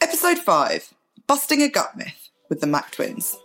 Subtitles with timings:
[0.00, 0.94] Episode 5
[1.26, 3.36] Busting a Gut Myth with the Mac Twins.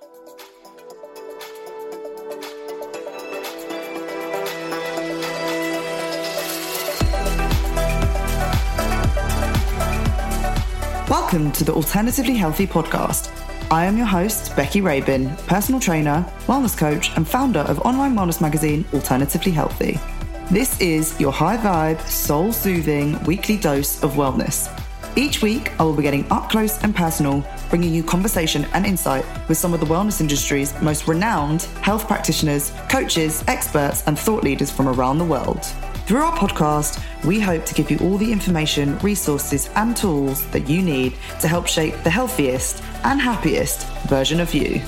[11.09, 13.31] Welcome to the Alternatively Healthy podcast.
[13.71, 18.39] I am your host, Becki Rabin, personal trainer, wellness coach, and founder of online wellness
[18.39, 19.99] magazine Alternatively Healthy.
[20.51, 24.69] This is your high vibe, soul soothing weekly dose of wellness.
[25.15, 29.23] Each week, I will be getting up close and personal, bringing you conversation and insight
[29.47, 34.71] with some of the wellness industry's most renowned health practitioners, coaches, experts, and thought leaders
[34.71, 35.63] from around the world.
[36.07, 40.67] Through our podcast, we hope to give you all the information, resources, and tools that
[40.67, 44.81] you need to help shape the healthiest and happiest version of you.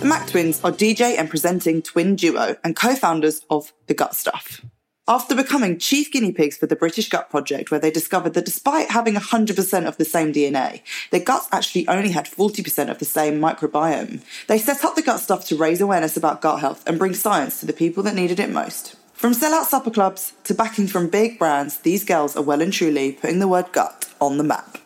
[0.00, 4.16] The Mac Twins are DJ and presenting twin duo and co founders of The Gut
[4.16, 4.62] Stuff.
[5.08, 8.92] After becoming chief guinea pigs for the British Gut Project, where they discovered that despite
[8.92, 13.40] having 100% of the same DNA, their guts actually only had 40% of the same
[13.40, 17.14] microbiome, they set up The Gut Stuff to raise awareness about gut health and bring
[17.14, 18.94] science to the people that needed it most.
[19.12, 23.10] From sellout supper clubs to backing from big brands, these girls are well and truly
[23.10, 24.78] putting the word gut on the map.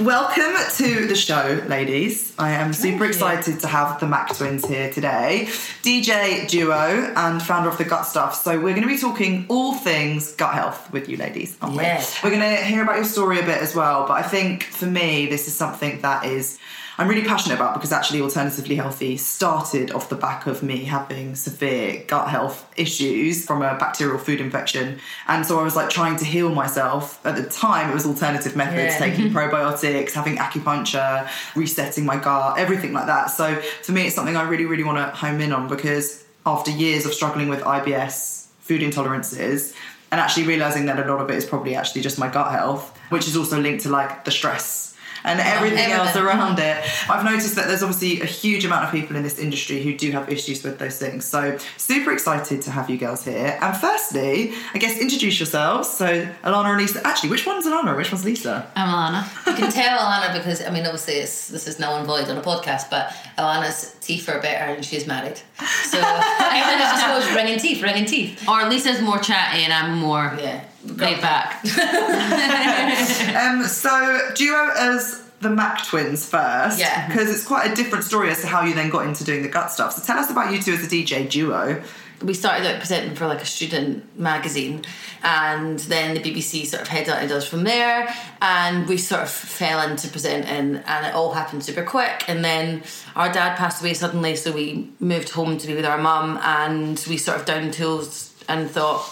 [0.00, 2.32] Welcome to the show, ladies.
[2.38, 5.46] I am super excited to have the Mac Twins here today,
[5.82, 8.36] DJ duo and founder of the Gut Stuff.
[8.36, 11.98] So we're going to be talking all things gut health with you, ladies, aren't Yeah.
[12.22, 12.30] we?
[12.30, 14.06] We're going to hear about your story a bit as well.
[14.06, 16.58] But I think for me, this is something that is
[17.00, 21.36] I'm really passionate about because actually Alternatively Healthy started off the back of me having
[21.36, 24.98] severe gut health issues from a bacterial food infection.
[25.28, 27.24] And so I was like trying to heal myself.
[27.24, 28.98] At the time, it was alternative methods, Yeah.
[28.98, 33.26] taking probiotics, having acupuncture, resetting my gut, everything like that.
[33.26, 36.72] So for me, it's something I really, really want to home in on because after
[36.72, 39.72] years of struggling with IBS, food intolerances,
[40.10, 42.98] and actually realizing that a lot of it is probably actually just my gut health,
[43.10, 44.96] which is also linked to like the stress
[45.28, 46.82] and everything else around it.
[47.08, 50.10] I've noticed that there's obviously a huge amount of people in this industry who do
[50.12, 51.24] have issues with those things.
[51.24, 53.58] So super excited to have you girls here.
[53.60, 55.88] And firstly, I guess introduce yourselves.
[55.88, 56.06] So
[56.44, 57.06] Alana and Lisa.
[57.06, 57.96] Actually, which one's Alana?
[57.96, 58.70] Which one's Lisa?
[58.74, 59.46] I'm Alana.
[59.46, 62.36] You can tell Alana because I mean, obviously, it's, this is null and void on
[62.36, 65.36] a podcast, but Alana's teeth are better and she's married.
[65.84, 68.48] So everyone just goes ringing teeth, ringing teeth.
[68.48, 70.64] Or Lisa's more chatty and I'm more Yeah.
[70.96, 71.64] Laid back.
[73.38, 77.06] Um, so duo as the Mac twins first, Yeah.
[77.06, 79.48] because it's quite a different story as to how you then got into doing the
[79.48, 79.92] gut stuff.
[79.94, 81.82] So tell us about you two as a DJ duo.
[82.22, 84.82] we started out presenting for like a student magazine
[85.22, 88.12] and then the BBC sort of headhunted us from there
[88.42, 92.82] and we sort of fell into presenting and it all happened super quick and then
[93.14, 97.04] our dad passed away suddenly so we moved home to be with our mum and
[97.08, 99.04] we sort of down tools and thought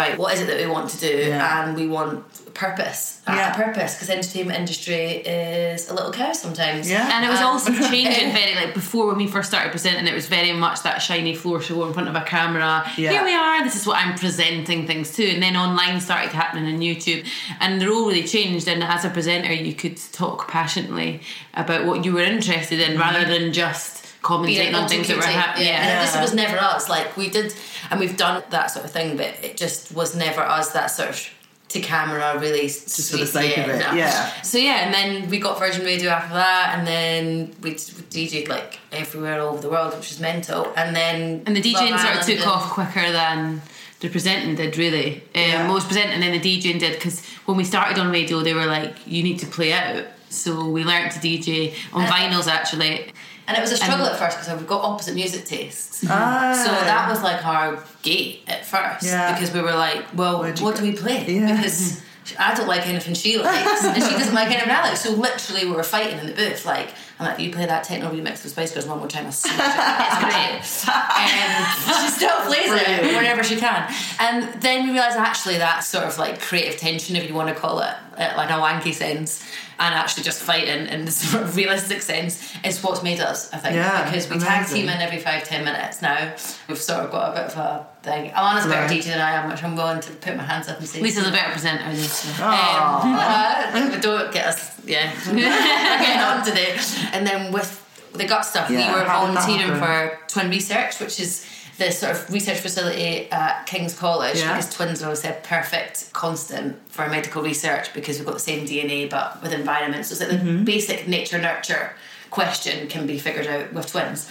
[0.00, 1.58] right what is it that we want to do Yeah.
[1.58, 2.14] and we want
[2.54, 3.52] purpose Yeah.
[3.52, 5.04] a purpose because entertainment industry
[5.38, 7.12] is a little chaos sometimes Yeah.
[7.14, 10.06] And it was Um, also changing very like before when we first started presenting.
[10.12, 12.72] It was very much that shiny floor show in front of a camera.
[12.96, 13.10] Yeah.
[13.14, 13.62] Here we are.
[13.66, 15.22] This is what I'm presenting things to.
[15.32, 17.22] And then online started happening on YouTube,
[17.60, 18.66] and the role really changed.
[18.72, 21.20] And as a presenter, you could talk passionately
[21.54, 25.66] about what you were interested in rather than just commentating on things that were happening.
[25.68, 26.00] Yeah, Yeah.
[26.00, 26.88] and this was never us.
[26.88, 27.54] Like we did,
[27.90, 30.70] and we've done that sort of thing, but it just was never us.
[30.72, 31.28] That sort of
[31.68, 34.40] to camera, really Just for the sake of it, yeah.
[34.42, 38.48] So yeah, and then we got Virgin Radio after that, and then we, we DJed
[38.48, 40.72] like everywhere all over the world, which was mental.
[40.76, 43.60] And then And the DJing Love sort of took and- off quicker than
[44.00, 45.16] the presenting did, really.
[45.34, 45.66] Um, Yeah.
[45.66, 48.64] Most presenting and then the DJing did because when we started on radio, they were
[48.66, 50.04] like, you need to play out.
[50.30, 53.12] So we learnt to DJ on And- vinyls actually.
[53.48, 56.04] And it was a struggle And- at first because we've got opposite music tastes.
[56.08, 56.52] Ah.
[56.64, 59.32] So that was like our gate at first Yeah.
[59.32, 60.72] because we were like, well, what go?
[60.76, 61.24] do we play?
[61.26, 61.56] Yeah.
[61.56, 62.02] Because
[62.38, 64.98] I don't like anything she likes, and she doesn't like anything I like.
[64.98, 66.66] So literally, we were fighting in the booth.
[66.66, 69.30] Like, I'm like, you play that techno remix with Spice Girls one more time, I
[69.30, 70.58] smash it.
[70.60, 70.94] It's great.
[70.94, 73.92] and she still plays it whenever she can.
[74.20, 77.54] And then we realised actually that sort of like creative tension, if you want to
[77.54, 79.44] call it, uh, like a wanky sense,
[79.80, 83.58] and actually just fighting in the sort of realistic sense is what's made us, I
[83.58, 83.74] think.
[83.74, 86.34] Yeah, because we tag team in every five, ten minutes now.
[86.68, 88.30] We've sort of got a bit of a thing.
[88.30, 90.78] Alana's a better teacher than I am, which I'm willing to put my hands up
[90.78, 91.00] and say.
[91.00, 91.84] Lisa's a better presenter.
[91.84, 95.12] Um, uh, don't get us, yeah.
[95.26, 95.34] We're
[96.04, 96.78] getting on today.
[97.12, 100.50] And then with the gut stuff, Yeah, we were how did that volunteering for Twin
[100.50, 101.46] Research, which is
[101.78, 104.56] the sort of research facility at King's College Yeah.
[104.56, 108.66] because twins are always a perfect constant for medical research because we've got the same
[108.66, 110.08] DNA but with environments.
[110.08, 110.58] So it's like Mm-hmm.
[110.58, 111.92] the basic nature nurture
[112.30, 114.28] question can be figured out with twins.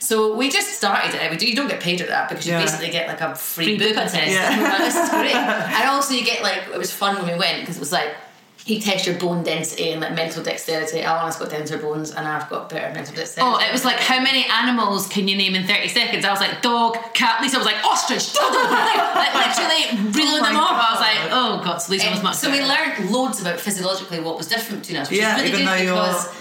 [0.00, 1.30] So we just started it.
[1.30, 2.60] We do, you don't get paid at that because you Yeah.
[2.60, 4.14] basically get like a free, Free book book test.
[4.14, 4.60] test.
[4.62, 5.34] Like, this is great.
[5.78, 8.12] and also you get like it was fun when we went because it was like
[8.66, 11.00] you test your bone density and like mental dexterity.
[11.00, 13.40] Alana's got denser bones and I've got better mental dexterity.
[13.42, 16.24] Oh, it was like, how many animals can you name in 30 seconds?
[16.24, 17.42] I was like, dog, cat.
[17.42, 18.46] Lisa was like, ostrich, dodo.
[18.70, 20.70] like, literally reeling Oh them my off.
[20.72, 21.00] I was God.
[21.00, 21.78] like, oh, God.
[21.78, 24.98] So Lisa was Um, much so we learned loads about physiologically what was different between
[25.00, 25.96] us, which Yeah, is really even though good you're-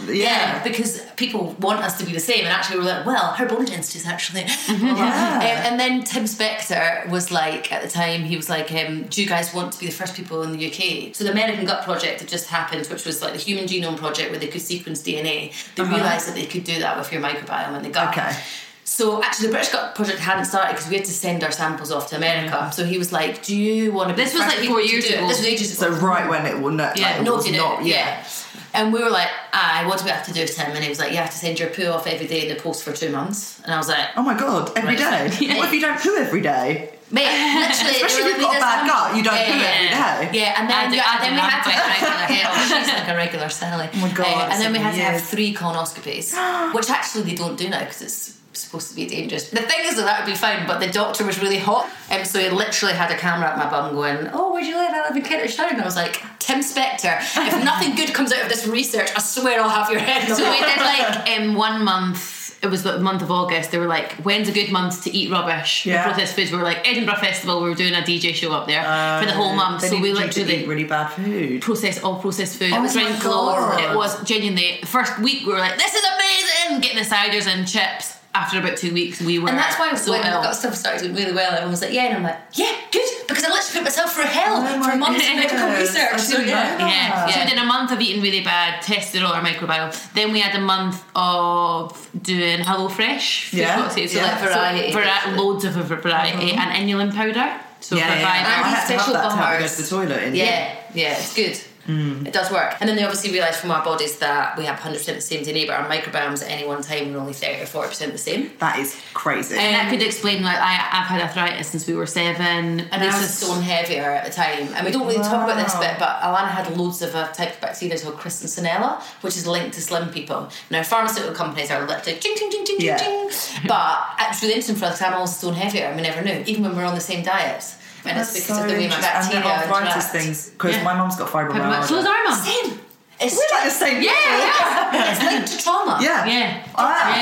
[0.05, 0.63] because yeah.
[0.63, 3.47] because people want us to be the same, and actually we were like, well, her
[3.47, 4.45] bone density is actually.
[4.71, 4.85] Mm-hmm.
[4.85, 9.21] Um, and then Tim Spector was like, at the time, he was like, um, "Do
[9.21, 11.83] you guys want to be the first people in the UK?" So the American Gut
[11.83, 15.01] Project had just happened, which was like the Human Genome Project, where they could sequence
[15.01, 15.53] DNA.
[15.75, 18.17] They realised that they could do that with your microbiome in the gut.
[18.17, 18.29] Uh-huh.
[18.29, 18.39] Okay.
[18.83, 21.91] So actually, the British Gut Project hadn't started because we had to send our samples
[21.93, 22.69] off to America.
[22.73, 24.15] So he was like, "Do you want to?
[24.15, 25.27] This was like four years ago.
[25.27, 25.95] This was ages ago.
[25.95, 27.87] So right when it will not, Yeah, like, it was not, it?
[27.87, 28.25] Yeah.
[28.73, 30.89] And we were like, ah, what do we have to do, with him?" And he
[30.89, 32.91] was like, you have to send your poo off every day in the post for
[32.91, 33.61] two months.
[33.63, 35.29] And I was like, Oh my god, every day.
[35.39, 35.57] Right.
[35.57, 36.93] What if you don't poo every day?
[37.11, 37.95] Mate, literally.
[37.95, 40.39] Especially if you've got a like, bad gut, you don't yeah, poo yeah, every day.
[40.39, 42.37] Yeah, and then, do- yeah, I then we have had to have regular.
[42.37, 43.89] yeah, she's like a regular Sally.
[43.93, 47.35] Oh my God, Uh, and then we had to have three colonoscopies, which actually they
[47.35, 49.49] don't do now because it's supposed to be dangerous.
[49.49, 52.27] The thing is that that would be fine, but the doctor was really hot, and
[52.27, 54.91] so he literally had a camera at my bum going, "Oh, where do you live?
[54.93, 58.31] I live in Kentish Town." And I was like, "Tim Spector, if nothing good comes
[58.33, 61.55] out of this research, I swear I'll have your head." So we did like um,
[61.55, 62.40] one month.
[62.61, 63.71] It was the month of August.
[63.71, 65.95] They were like, "When's a good month to eat rubbish?" Yeah.
[65.95, 66.03] Yeah.
[66.03, 66.51] Processed foods.
[66.51, 67.61] We were like Edinburgh Festival.
[67.61, 69.81] We were doing a DJ show up there oh, for the whole month.
[69.81, 71.61] So we needed you to literally eat really bad food.
[71.61, 72.71] process all processed food.
[72.73, 73.91] Oh it was my around God.
[73.91, 77.47] It was genuinely the first week we were like, "This is amazing!" Getting the ciders
[77.47, 78.20] and chips.
[78.33, 80.41] After about two weeks, we were And that's why so when ill.
[80.41, 83.03] got stuff started doing really well, everyone was like, "Yeah," and I'm like, "Yeah, good,"
[83.27, 86.19] because I literally put myself through hell Oh for months of medical research.
[86.21, 86.77] So didn't yeah.
[86.79, 87.25] Yeah.
[87.27, 87.43] So Yeah.
[87.43, 89.91] we did a month of eating really bad, tested all our microbiome.
[90.13, 93.49] Then we had a month of doing HelloFresh.
[93.49, 93.89] food Yeah.
[93.89, 94.23] So Yeah.
[94.23, 94.93] like Variety.
[94.93, 96.59] vari- loads of variety mm-hmm.
[96.59, 97.59] and inulin powder.
[97.81, 98.47] So yeah, for yeah, five yeah.
[98.47, 100.23] I And had to have that to help me go to the toilet.
[100.23, 100.35] In.
[100.35, 101.59] yeah, yeah, it's good.
[101.87, 102.27] Mm.
[102.27, 102.75] It does work.
[102.79, 105.65] And then they obviously realised from our bodies that we have 100% the same DNA,
[105.67, 108.51] but our microbiomes at any one time are only 30 or 40% the same.
[108.59, 109.57] That is crazy.
[109.57, 112.81] And that could explain like I, I've had arthritis since we were seven.
[112.81, 114.69] And I was Lisa's- stone heavier at the time.
[114.75, 115.79] And we don't really talk about this Wow.
[115.81, 119.73] bit, but Alana had loads of a type of bacteria called Christensenella, which is linked
[119.75, 120.49] to slim people.
[120.69, 122.97] Now, pharmaceutical companies are literally ching, ching, ching, ching, Yeah.
[122.97, 123.67] ching, ching.
[123.67, 126.43] But it's really interesting for us 'cause I'm also stone heavier and we never knew,
[126.45, 127.75] even when we're on the same diets.
[128.05, 129.35] And That's it's because so of the way my interesting.
[129.37, 130.11] And the arthritis interact.
[130.11, 130.83] things, because Yeah.
[130.83, 131.83] my mum's got fibromyalgia.
[131.85, 132.39] So is our mum.
[132.39, 132.79] Same.
[133.23, 134.01] It's We're like the same.
[134.01, 135.11] Yeah, yeah.
[135.11, 135.99] it's linked to trauma.
[136.01, 136.25] Yeah.
[136.25, 136.63] Yeah.
[136.75, 137.15] Ah.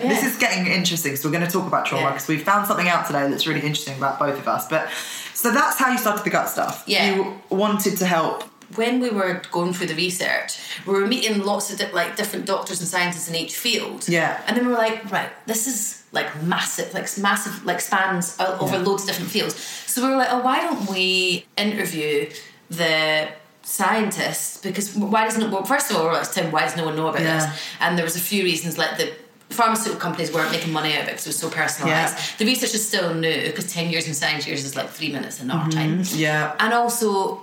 [0.00, 0.08] Yeah.
[0.08, 1.14] This is getting interesting.
[1.16, 2.12] So we're going to talk about trauma Yeah.
[2.12, 4.66] because we found something out today that's really interesting about both of us.
[4.68, 4.88] But
[5.34, 6.82] so that's how you started the gut stuff.
[6.86, 7.14] Yeah.
[7.14, 8.44] You wanted to help.
[8.76, 12.46] When we were going through the research, we were meeting lots of di- like different
[12.46, 14.08] doctors and scientists in each field.
[14.08, 14.40] Yeah.
[14.46, 18.76] And then we were like, right, this is like massive, like massive, like spans over
[18.76, 18.82] Yeah.
[18.82, 19.54] loads of different fields.
[19.86, 22.30] So we were like, oh, why don't we interview
[22.70, 23.28] the
[23.62, 24.58] scientists?
[24.58, 25.50] Because why doesn't it?
[25.50, 27.46] Well, first of all, we we're like, Tim, why does no one know about Yeah.
[27.46, 27.60] this?
[27.80, 29.12] And there was a few reasons, like the
[29.50, 31.86] pharmaceutical companies weren't making money out of it because it was so personalised.
[31.86, 32.20] Yeah.
[32.38, 35.40] The research is still new because 10 years in science years is like three minutes
[35.42, 35.98] in our time.
[36.00, 36.18] Mm-hmm.
[36.18, 36.54] Yeah.
[36.58, 37.42] And also,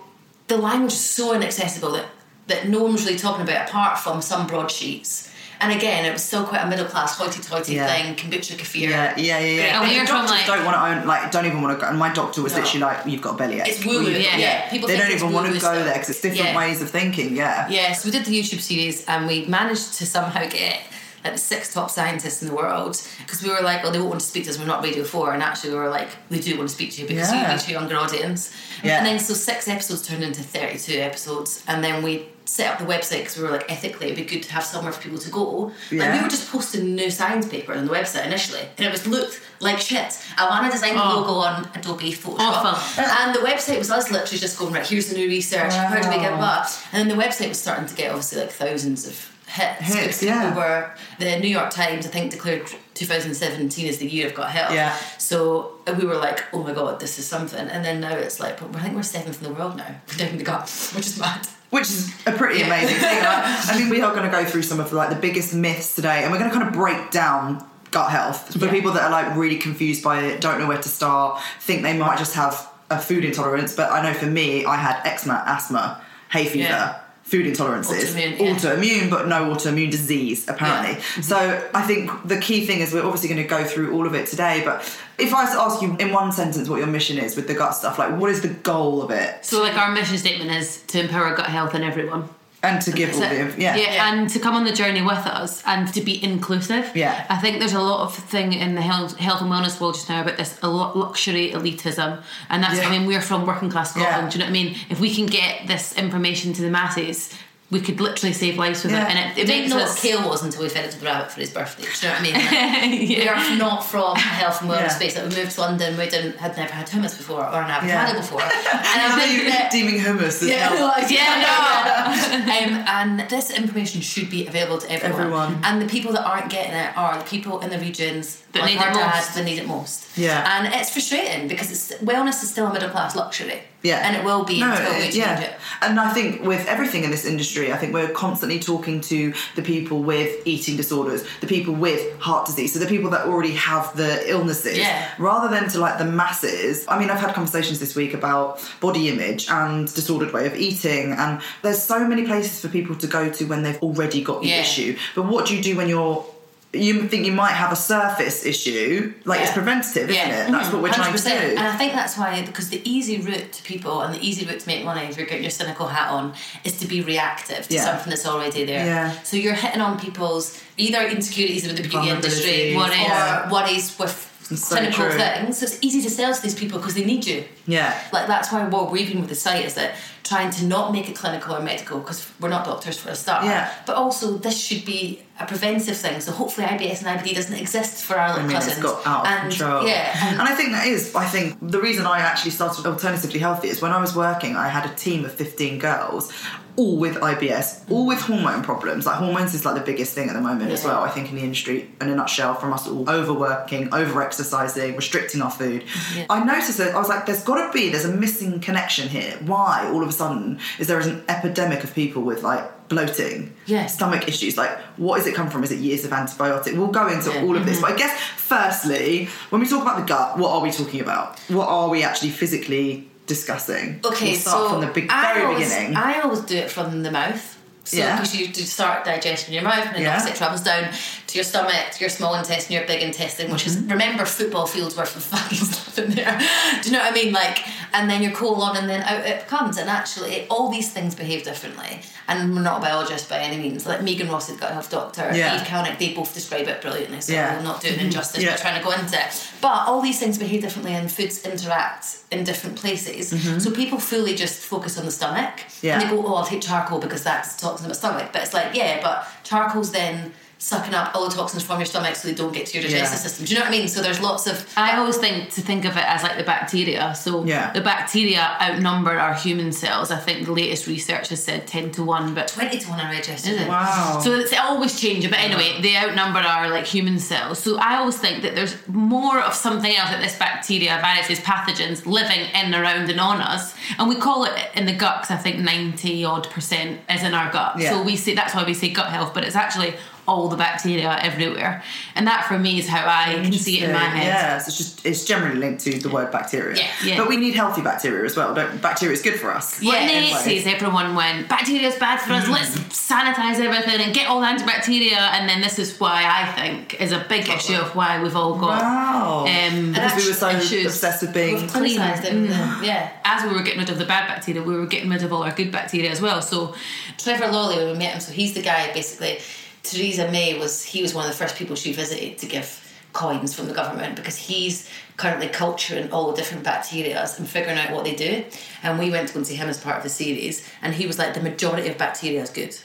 [0.50, 2.06] the language is so inaccessible that,
[2.48, 5.28] that no one was really talking about apart from some broadsheets.
[5.62, 7.86] And again, it was still quite a middle class hoity toity Yeah.
[7.88, 8.90] thing, kombucha kefir.
[8.90, 9.64] Yeah, yeah, yeah, yeah.
[9.82, 11.90] And And we're doctors like- don't want to own, like, don't even want to go.
[11.90, 12.60] And my doctor was No.
[12.60, 14.38] literally like, "You've got a bellyache." It's woo woo, Or yeah.
[14.38, 14.70] yeah.
[14.70, 15.76] People They think don't even want to go stuff.
[15.84, 16.58] there because it's different Yeah.
[16.58, 17.36] ways of thinking.
[17.36, 17.68] Yeah.
[17.70, 20.80] Yeah, so we did the YouTube series and we managed to somehow get
[21.24, 24.10] like the six top scientists in the world because we were like, oh, they won't
[24.10, 24.60] want to speak to us.
[24.60, 27.02] We're not Radio Four, and actually we were like, we do want to speak to
[27.02, 27.48] you because Yeah.
[27.50, 28.52] you reach a younger audience.
[28.84, 28.98] Yeah.
[28.98, 32.86] And then so six episodes turned into thirty-two episodes, and then we set up the
[32.86, 35.30] website because we were like ethically it'd be good to have somewhere for people to
[35.30, 35.72] go.
[35.92, 39.06] Like we were just posting new science paper on the website initially, and it was
[39.06, 40.18] looked like shit.
[40.38, 41.18] I want to design the Oh.
[41.20, 43.04] logo on Adobe Photoshop, Awful.
[43.04, 44.88] and the website was us literally just going right.
[44.88, 45.74] Here's the new research.
[45.74, 46.72] How do we get that?
[46.94, 49.14] And then the website was starting to get obviously like thousands of
[49.50, 49.94] hits.
[49.94, 50.56] Hits, yeah.
[50.56, 54.74] were the New York Times I think declared 2017 as the year of gut health.
[54.74, 54.96] Yeah.
[55.18, 57.68] So uh, we were like, oh my god, this is something.
[57.68, 60.44] And then now it's like, I think we're seventh in the world now down the
[60.44, 61.48] gut, which is mad.
[61.70, 63.20] which is a pretty amazing thing.
[63.22, 65.96] I, I mean, we are going to go through some of like the biggest myths
[65.96, 68.72] today, and we're going to kind of break down gut health for Yeah.
[68.72, 71.98] people that are like really confused by it, don't know where to start, think they
[71.98, 73.76] might just have a food intolerance.
[73.76, 76.02] But I know for me, I had eczema, asthma,
[76.32, 76.70] hay fever.
[76.70, 77.00] Yeah.
[77.30, 78.56] Food intolerances, Autoimmune, yeah.
[78.56, 80.94] autoimmune, but no autoimmune disease apparently.
[80.94, 81.00] Yeah.
[81.00, 81.22] Mm-hmm.
[81.22, 84.16] So I think the key thing is we're obviously going to go through all of
[84.16, 84.64] it today.
[84.66, 84.82] But
[85.20, 87.54] if I was to ask you in one sentence what your mission is with the
[87.54, 90.82] gut stuff, like what is the goal of it, So, like, our mission statement is
[90.88, 92.30] to empower gut health in everyone.
[92.62, 93.58] And to give all the it.
[93.60, 96.92] yeah, yeah, and to come on the journey with us and to be inclusive.
[96.96, 97.26] Yeah.
[97.30, 100.10] I think there's a lot of thing in the health, health and wellness world just
[100.10, 102.88] now about this a lot luxury elitism, and that's Yeah.
[102.88, 104.24] I mean we're from working class Scotland.
[104.26, 104.30] Yeah.
[104.30, 104.76] Do you know what I mean?
[104.90, 107.34] If we can get this information to the masses,
[107.72, 109.06] we could literally save lives with Yeah.
[109.06, 110.02] it, and it, it didn't makes know what us.
[110.02, 111.84] kale was until we fed it to the rabbit for his birthday.
[111.84, 112.34] Do you know what I mean?
[112.34, 115.00] Like, We are not from a health and wellness Yeah.
[115.00, 115.16] space.
[115.16, 117.88] Like we moved to London, we didn't had never had hummus before or an avocado
[118.14, 118.14] Yeah.
[118.18, 118.42] before.
[118.42, 120.80] And And I are you think that deeming hummus as Yeah, health?
[120.80, 122.84] well, Yeah, yeah, um,
[123.20, 125.22] and this information should be available to everyone.
[125.22, 125.62] Everyone.
[125.64, 128.72] And the people that aren't getting it are the people in the regions That like
[128.72, 129.36] need our it dad most.
[129.36, 130.06] that need it most.
[130.18, 130.58] Yeah.
[130.66, 133.62] And it's frustrating because it's wellness is still a middle class luxury.
[133.84, 134.06] Yeah.
[134.06, 135.54] And it will be No, until we change it.
[135.82, 139.62] And I think with everything in this industry, I think we're constantly talking to the
[139.62, 143.96] people with eating disorders, the people with heart disease, so the people that already have
[143.96, 145.08] the illnesses, Yeah.
[145.20, 146.86] rather than to like the masses.
[146.90, 151.14] I mean, I've had conversations this week about body image and disordered way of eating,
[151.14, 154.50] and there's so many places for people to go to when they've already got the
[154.50, 154.62] Yeah.
[154.62, 154.98] issue.
[155.16, 156.26] But what do you do when you're
[156.72, 159.54] you think you might have a surface issue, like it's Yeah.
[159.56, 160.48] preventative, isn't Yeah.
[160.48, 160.52] it?
[160.52, 160.74] That's mm-hmm.
[160.74, 161.30] what we're trying to do.
[161.58, 164.60] And I think that's why, because the easy route to people and the easy route
[164.60, 166.34] to make money if you're getting your cynical hat on
[166.64, 167.86] is to be reactive to Yeah.
[167.86, 168.86] something that's already there.
[168.86, 169.14] Yeah.
[169.24, 172.76] So you're hitting on people's either insecurities with the beauty industry Vulnerabilities.
[172.76, 173.48] worries, Yeah.
[173.48, 175.18] or worries with It's so clinical true.
[175.18, 175.60] things.
[175.60, 177.46] So it's easy to sell to these people because they need you.
[177.68, 178.00] Yeah.
[178.12, 181.10] Like that's why what we're doing with the site is that trying to not make
[181.10, 183.46] it clinical or medical because we're not doctors for a start.
[183.46, 183.74] Yeah.
[183.86, 186.20] But also this should be a preventive thing.
[186.22, 188.78] So hopefully IBS and IBD doesn't exist for our I mean, cousins.
[188.78, 189.88] it's got out of and, control.
[189.88, 190.40] Yeah.
[190.40, 193.82] And I think that is, I think the reason I actually started Alternatively Healthy is
[193.82, 196.32] when I was working, I had a team of 15 girls,
[196.80, 199.06] all with IBS, all with hormone problems.
[199.06, 201.36] Like, hormones is like the biggest thing at the moment as well, I think, in
[201.36, 205.84] the industry, in a nutshell, from us all overworking, over exercising, restricting our food.
[206.30, 209.38] I noticed that I was like, there's got to be, there's a missing connection here.
[209.46, 213.96] Why, all of a sudden, is there an epidemic of people with like bloating, Yes.
[213.96, 214.56] stomach issues?
[214.58, 215.66] Like, what does it come from?
[215.66, 216.78] Is it years of antibiotic?
[216.78, 217.42] We'll go into Yeah.
[217.44, 217.88] all of this, mm-hmm.
[217.88, 221.38] but I guess firstly, when we talk about the gut, what are we talking about?
[221.50, 224.02] What are we actually physically discussing?
[224.04, 225.96] Okay, we'll start so from the big, I very always, beginning.
[225.96, 227.49] I always do it from the mouth.
[227.90, 228.16] So Yeah.
[228.18, 230.10] because you do start digestion in your mouth and then Yeah.
[230.12, 230.90] obviously it travels down
[231.28, 233.84] to your stomach, to your small intestine, your big intestine, which Mm-hmm.
[233.86, 236.38] is remember football fields worth of fucking stuff in there.
[236.82, 237.34] do you know what I mean?
[237.34, 237.60] Like
[237.94, 239.78] and then your colon and then out it comes.
[239.78, 242.02] And actually all these things behave differently.
[242.28, 243.88] And we're not a biologist by any means.
[243.88, 245.56] Like Megan Rossi, the gut health doctor, Yeah.
[245.56, 247.22] Eve Kalinik, they both describe it brilliantly.
[247.22, 247.56] So Yeah.
[247.56, 248.52] we'll not do it injustice Yeah.
[248.52, 249.32] by trying to go into it.
[249.62, 253.34] But all these things behave differently and foods interact in different places.
[253.64, 255.56] So people fully just focus on the stomach.
[255.58, 255.86] Mm-hmm.
[255.88, 255.94] Yeah.
[256.00, 257.56] And they go, oh, I'll take charcoal because that's
[257.88, 258.30] my stomach.
[258.34, 262.14] But it's like, yeah, but charcoal's then sucking up all the toxins from your stomach
[262.18, 263.24] so they don't get to your digestive Yeah.
[263.28, 263.46] system.
[263.46, 263.88] Do you know what I mean?
[263.88, 264.68] So there's lots of.
[264.76, 267.16] I always think to think of it as like the bacteria.
[267.16, 267.72] So Yeah.
[267.72, 270.12] the bacteria outnumber our human cells.
[270.12, 273.10] I think the latest research has said ten to one, but 20 to 1 I
[273.10, 273.68] read yesterday.
[273.70, 274.20] Wow.
[274.22, 277.60] So it's always changing, but anyway, they outnumber our like human cells.
[277.60, 282.06] So I always think that there's more of something else that this bacteria, viruses, pathogens
[282.06, 285.38] living in, around, and on us, and we call it in the gut because I
[285.42, 287.76] think ninety odd percent is in our gut.
[287.78, 287.92] Yeah.
[287.92, 289.94] So we say that's why we say gut health, but it's actually
[290.30, 291.84] all the bacteria everywhere,
[292.16, 294.22] and that for me is how I can see it in my Interesting.
[294.22, 294.28] head.
[294.28, 296.78] Yeah, so it's just it's generally linked to the word bacteria.
[296.78, 297.18] Yeah, yeah.
[297.20, 298.54] But we need healthy bacteria as well.
[298.54, 299.82] Don't bacteria is good for us.
[299.82, 300.40] What Yeah, Nate anyway.
[300.62, 302.52] says everyone when bacteria is bad for us, Mm.
[302.58, 302.72] let's
[303.12, 307.12] sanitize everything and get all the antibacteria, and then this is why I think is
[307.12, 309.46] a big issue of why we've all got Wow.
[309.48, 310.86] um, because we were so issues.
[310.94, 312.00] obsessed with being We've clean.
[312.00, 312.48] clinicized everything.
[312.48, 312.84] Mm.
[312.86, 313.10] Yeah.
[313.26, 315.44] As we were getting rid of the bad bacteria, we were getting rid of all
[315.44, 316.42] our good bacteria as well.
[316.42, 316.76] So
[317.18, 319.40] Trevor Lawley, when we met him, so he's the guy basically.
[319.84, 323.56] Theresa May was he was one of the first people she visited to give coins
[323.56, 328.04] from the government because he's currently culturing all the different bacteria and figuring out what
[328.04, 328.46] they do.
[328.84, 331.08] And we went to go and see him as part of the series, and he
[331.08, 332.76] was like, the majority of bacteria is good.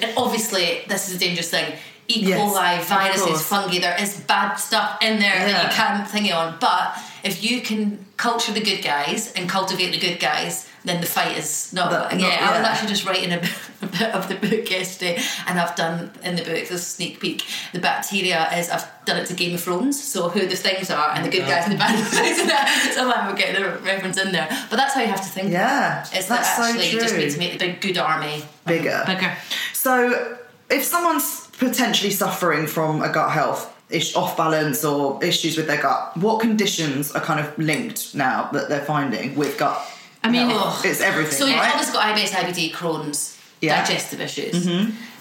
[0.00, 1.76] And obviously, this is a dangerous thing.
[2.06, 2.20] E.
[2.20, 6.56] Yes, coli, viruses, fungi, there is bad stuff in there that you can't thingy on.
[6.60, 11.06] But if you can culture the good guys and cultivate the good guys, then the
[11.06, 11.90] fight is not.
[11.90, 14.70] That- yeah, not- I was actually just writing a, bit- a bit of the book
[14.70, 17.44] yesterday, and I've done in the book this sneak peek.
[17.72, 21.10] The bacteria is I've done it to Game of Thrones, so who the things are
[21.10, 22.94] and the good guys and the bad guys.
[22.94, 25.50] so I'm getting the reference in there, but that's how you have to think.
[25.52, 26.18] Yeah, it.
[26.18, 27.22] is that that's so actually you just true.
[27.24, 29.02] need to make the big good army Bigger.
[29.06, 29.36] Bigger.
[29.72, 30.38] So,
[30.70, 35.80] if someone's potentially suffering from a gut health ish, off balance or issues with their
[35.82, 39.78] gut, what conditions are kind of linked now that they're finding with gut?
[40.22, 40.82] I mean, health?
[40.86, 41.70] it's everything, So you've right?
[41.74, 43.33] always got IBS, IBD, Crohn's,
[43.64, 43.80] Yeah.
[43.84, 44.66] digestive issues.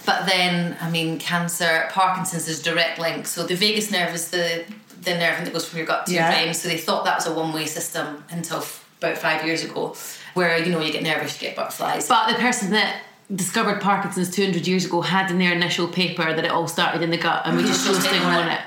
[0.06, 3.26] But then, I mean, cancer, Parkinson's is direct link.
[3.26, 4.66] So the vagus nerve is the
[5.02, 6.30] the nerve that goes from your gut to Yeah.
[6.30, 6.54] your brain.
[6.54, 9.96] So they thought that was a one way system until f- about five years ago,
[10.34, 12.08] where you know you get nervous, you get butterflies.
[12.08, 13.02] But the person that
[13.34, 17.10] discovered Parkinson's 200 years ago had in their initial paper that it all started in
[17.12, 18.60] the gut, and we just chose to ignore it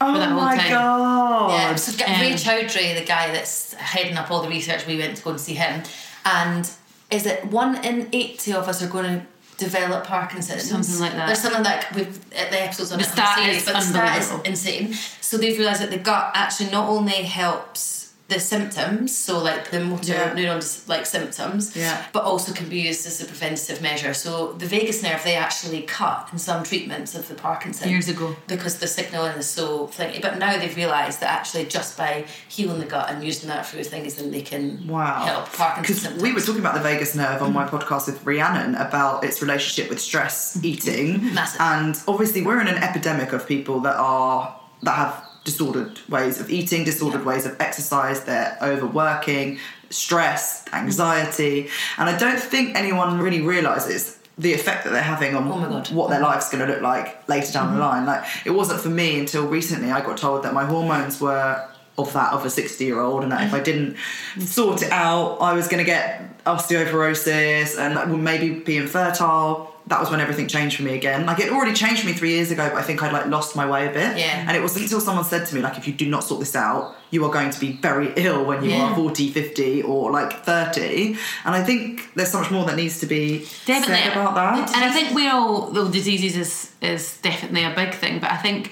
[0.00, 0.70] for oh that whole my time.
[0.70, 1.50] god!
[1.52, 4.98] Yeah, so get Ray Um, Chaudhuri, the guy that's heading up all the research, we
[4.98, 5.82] went to go and see him.
[6.24, 6.68] And
[7.14, 10.68] is it one in 80 of us are going to develop Parkinson's?
[10.68, 11.26] Something like that.
[11.26, 13.80] There's something like we've at the episodes on The it, stat series, is but the
[13.80, 14.92] stat is insane.
[15.20, 19.80] So they've realised that the gut actually not only helps the symptoms, so like the
[19.80, 20.32] motor Yeah.
[20.32, 22.04] neurons like symptoms, Yeah.
[22.12, 24.14] but also can be used as a preventative measure.
[24.14, 28.34] So the vagus nerve they actually cut in some treatments of the Parkinson's Years ago.
[28.46, 30.22] because the signaling is so thingy.
[30.22, 33.84] But now they've realised that actually just by healing the gut and using that through
[33.84, 35.24] things, then they can Wow.
[35.26, 37.76] help Parkinson's Because we were talking about the vagus nerve on my mm-hmm.
[37.76, 40.66] podcast with Rhiannon about its relationship with stress mm-hmm.
[40.66, 41.34] eating.
[41.34, 41.60] Massive.
[41.60, 46.50] And obviously we're in an epidemic of people that are that have disordered ways of
[46.50, 49.58] eating, disordered ways of exercise, they're overworking,
[49.90, 51.68] stress, anxiety.
[51.98, 56.10] And I don't think anyone really realises the effect that they're having on Oh what
[56.10, 57.74] their life's going to look like later down Mm-hmm.
[57.76, 58.06] the line.
[58.06, 62.12] Like it wasn't for me until recently I got told that my hormones were of
[62.14, 63.96] that of a 60 year old and that if I didn't
[64.40, 69.73] sort it out I was going to get osteoporosis and that would maybe be infertile.
[69.86, 71.26] That was when everything changed for me again.
[71.26, 73.54] Like it already changed for me three years ago, but I think I'd like lost
[73.54, 74.16] my way a bit.
[74.16, 74.46] Yeah.
[74.48, 76.56] And it wasn't until someone said to me, like, if you do not sort this
[76.56, 78.92] out, you are going to be very ill when you Yeah.
[78.92, 81.16] are 40, 50, or like 30.
[81.44, 83.96] And I think there's so much more that needs to be Definitely.
[84.04, 84.74] said about that.
[84.74, 88.36] And I think we're all though diseases is is definitely a big thing, but I
[88.36, 88.70] think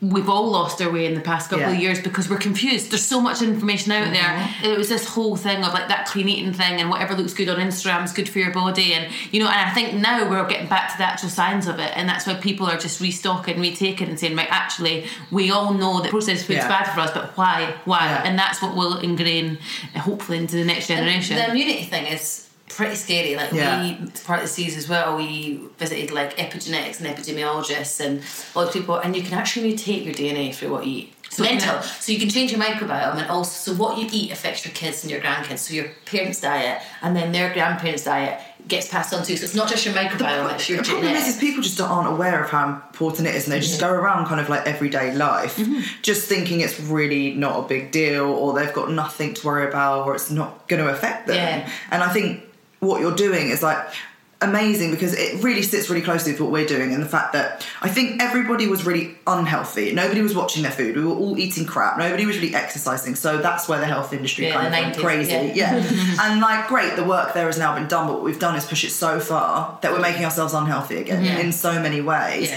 [0.00, 1.72] we've all lost our way in the past couple Yeah.
[1.72, 2.92] of years because we're confused.
[2.92, 4.22] There's so much information out there.
[4.22, 4.66] Mm-hmm.
[4.66, 7.48] It was this whole thing of like that clean eating thing and whatever looks good
[7.48, 10.46] on Instagram is good for your body and you know, and I think now we're
[10.48, 13.60] getting back to the actual science of it and that's why people are just restocking,
[13.60, 16.68] retaking and saying, right, actually we all know that processed food's Yeah.
[16.68, 17.74] bad for us, but why?
[17.84, 18.06] Why?
[18.06, 18.22] Yeah.
[18.24, 19.58] And that's what will ingrain
[19.96, 21.36] hopefully into the next generation.
[21.36, 23.34] The immunity thing is pretty scary.
[23.36, 23.82] Like Yeah.
[23.82, 28.22] we, part of the series as well, we visited like epigenetics and epidemiologists and
[28.54, 31.14] all these people, and you can actually mutate your DNA through what you eat.
[31.30, 31.82] So mental.
[31.82, 35.04] So you can change your microbiome and also so what you eat affects your kids
[35.04, 35.58] and your grandkids.
[35.58, 39.36] So your parents' diet and then their grandparents' diet gets passed on to you.
[39.36, 42.08] So it's not just your microbiome, it's your the problem is, is people just aren't
[42.08, 45.14] aware of how important it is and they just go around kind of like everyday
[45.14, 45.80] life Mm-hmm.
[46.02, 50.06] just thinking it's really not a big deal or they've got nothing to worry about
[50.06, 51.70] or it's not going to affect them Yeah.
[51.90, 52.42] and i think
[52.80, 53.78] what you're doing is like
[54.40, 57.66] amazing because it really sits really closely with what we're doing and the fact that
[57.82, 59.92] I think everybody was really unhealthy.
[59.92, 60.94] Nobody was watching their food.
[60.94, 61.98] We were all eating crap.
[61.98, 63.16] Nobody was really exercising.
[63.16, 65.32] So that's where the health industry Yeah, kind of went crazy.
[65.32, 65.76] yeah.
[65.78, 66.16] Yeah.
[66.22, 68.64] and like great, the work there has now been done, but what we've done is
[68.64, 71.38] push it so far that we're making ourselves unhealthy again Yeah.
[71.40, 72.52] in so many ways.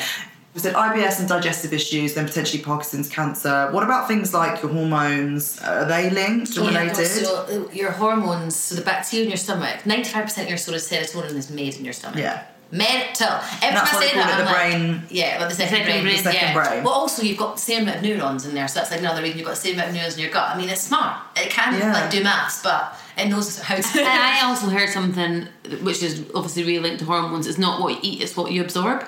[0.54, 0.56] Yeah.
[0.56, 3.70] We said IBS and digestive issues, then potentially Parkinson's, cancer.
[3.72, 5.60] What about things like your hormones?
[5.62, 7.08] Are they linked or Yeah, related?
[7.08, 10.76] So uh, your hormones, so the bacteria in your stomach, ninety-five percent of your sort
[10.76, 12.20] of serotonin is made in your stomach.
[12.20, 12.44] Yeah.
[12.74, 13.28] Mental.
[13.62, 14.56] Every that's time why I they say call that, it I'm the like,
[15.00, 16.04] brain- Yeah, well, the second, second brain.
[16.04, 16.54] brain, The second yeah.
[16.70, 16.84] brain.
[16.86, 19.22] Well, also you've got the same amount of neurons in there, so that's like another
[19.22, 20.56] reason you've got the same amount of neurons in your gut.
[20.56, 21.22] I mean, it's smart.
[21.36, 21.92] It can Yeah.
[21.94, 24.00] like do maths, but it knows how to.
[24.00, 25.48] and I also heard something
[25.82, 27.46] which is obviously really linked to hormones.
[27.46, 29.04] It's not what you eat; it's what you absorb,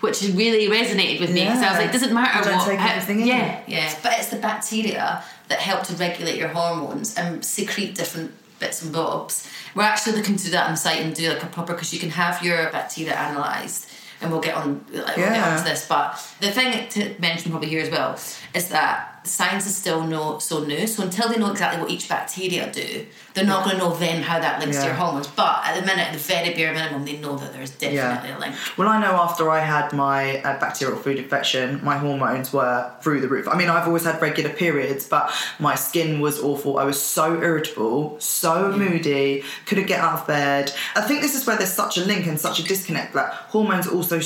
[0.00, 1.78] which really resonated with me because I was Yeah.
[1.78, 2.76] like, doesn't matter what.
[2.78, 7.94] how- yeah, Yeah, but it's the bacteria that help to regulate your hormones and secrete
[7.96, 9.46] different bits and bobs.
[9.74, 11.92] We're actually looking to do that on the site and do like a proper because
[11.92, 13.86] you can have your bacteria analysed.
[14.20, 15.50] And we'll get on, like, we'll get Yeah.
[15.52, 15.84] onto this.
[15.88, 18.18] But the thing to mention probably here as well
[18.52, 20.86] is that science is still no so new.
[20.86, 24.22] So until they know exactly what each bacteria do, they're not going to know then
[24.22, 25.28] how that links to your hormones.
[25.28, 28.38] But at the minute, at the very bare minimum, they know that there's definitely a
[28.38, 28.54] link.
[28.76, 33.20] Well, I know after I had my uh, bacterial food infection, my hormones were through
[33.20, 33.46] the roof.
[33.46, 36.78] I mean, I've always had regular periods, but my skin was awful.
[36.78, 40.72] I was so irritable, so moody, couldn't get out of bed.
[40.96, 43.86] I think this is where there's such a link and such a disconnect that hormones
[43.86, 44.20] also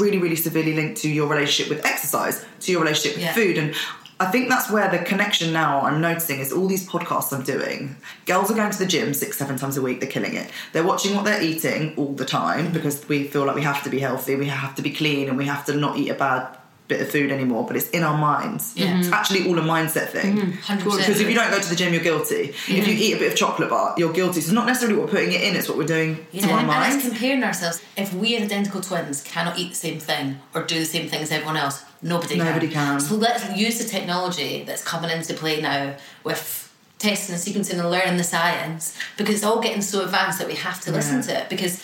[0.00, 3.32] really, really severely linked to your relationship with exercise, to your relationship with Yeah.
[3.32, 3.58] food.
[3.58, 3.74] And
[4.20, 7.94] I think that's where the connection now I'm noticing is all these podcasts I'm doing.
[8.26, 10.50] Girls are going to the gym six, seven times a week, they're killing it.
[10.72, 13.90] They're watching what they're eating all the time because we feel like we have to
[13.90, 16.58] be healthy, we have to be clean, and we have to not eat a bad
[16.88, 18.72] bit of food anymore, but it's in our minds.
[18.74, 18.86] Yeah.
[18.86, 19.00] Mm-hmm.
[19.00, 20.36] It's actually all a mindset thing.
[20.36, 20.50] Mm-hmm.
[20.78, 20.84] 100%.
[20.84, 22.54] Because if you don't go to the gym, you're guilty.
[22.66, 24.40] If you eat a bit of chocolate bar, you're guilty.
[24.40, 26.52] So it's not necessarily what we're putting it in, it's what we're doing Yeah, to
[26.52, 27.08] our and it's minds.
[27.08, 27.82] comparing ourselves.
[27.96, 31.22] If we as identical twins cannot eat the same thing or do the same thing
[31.22, 33.00] as everyone else, nobody, Nobody can.
[33.00, 36.64] So let's use the technology that's coming into play now with
[36.98, 40.54] testing and sequencing and learning the science because it's all getting so advanced that we
[40.56, 41.80] have to listen to it because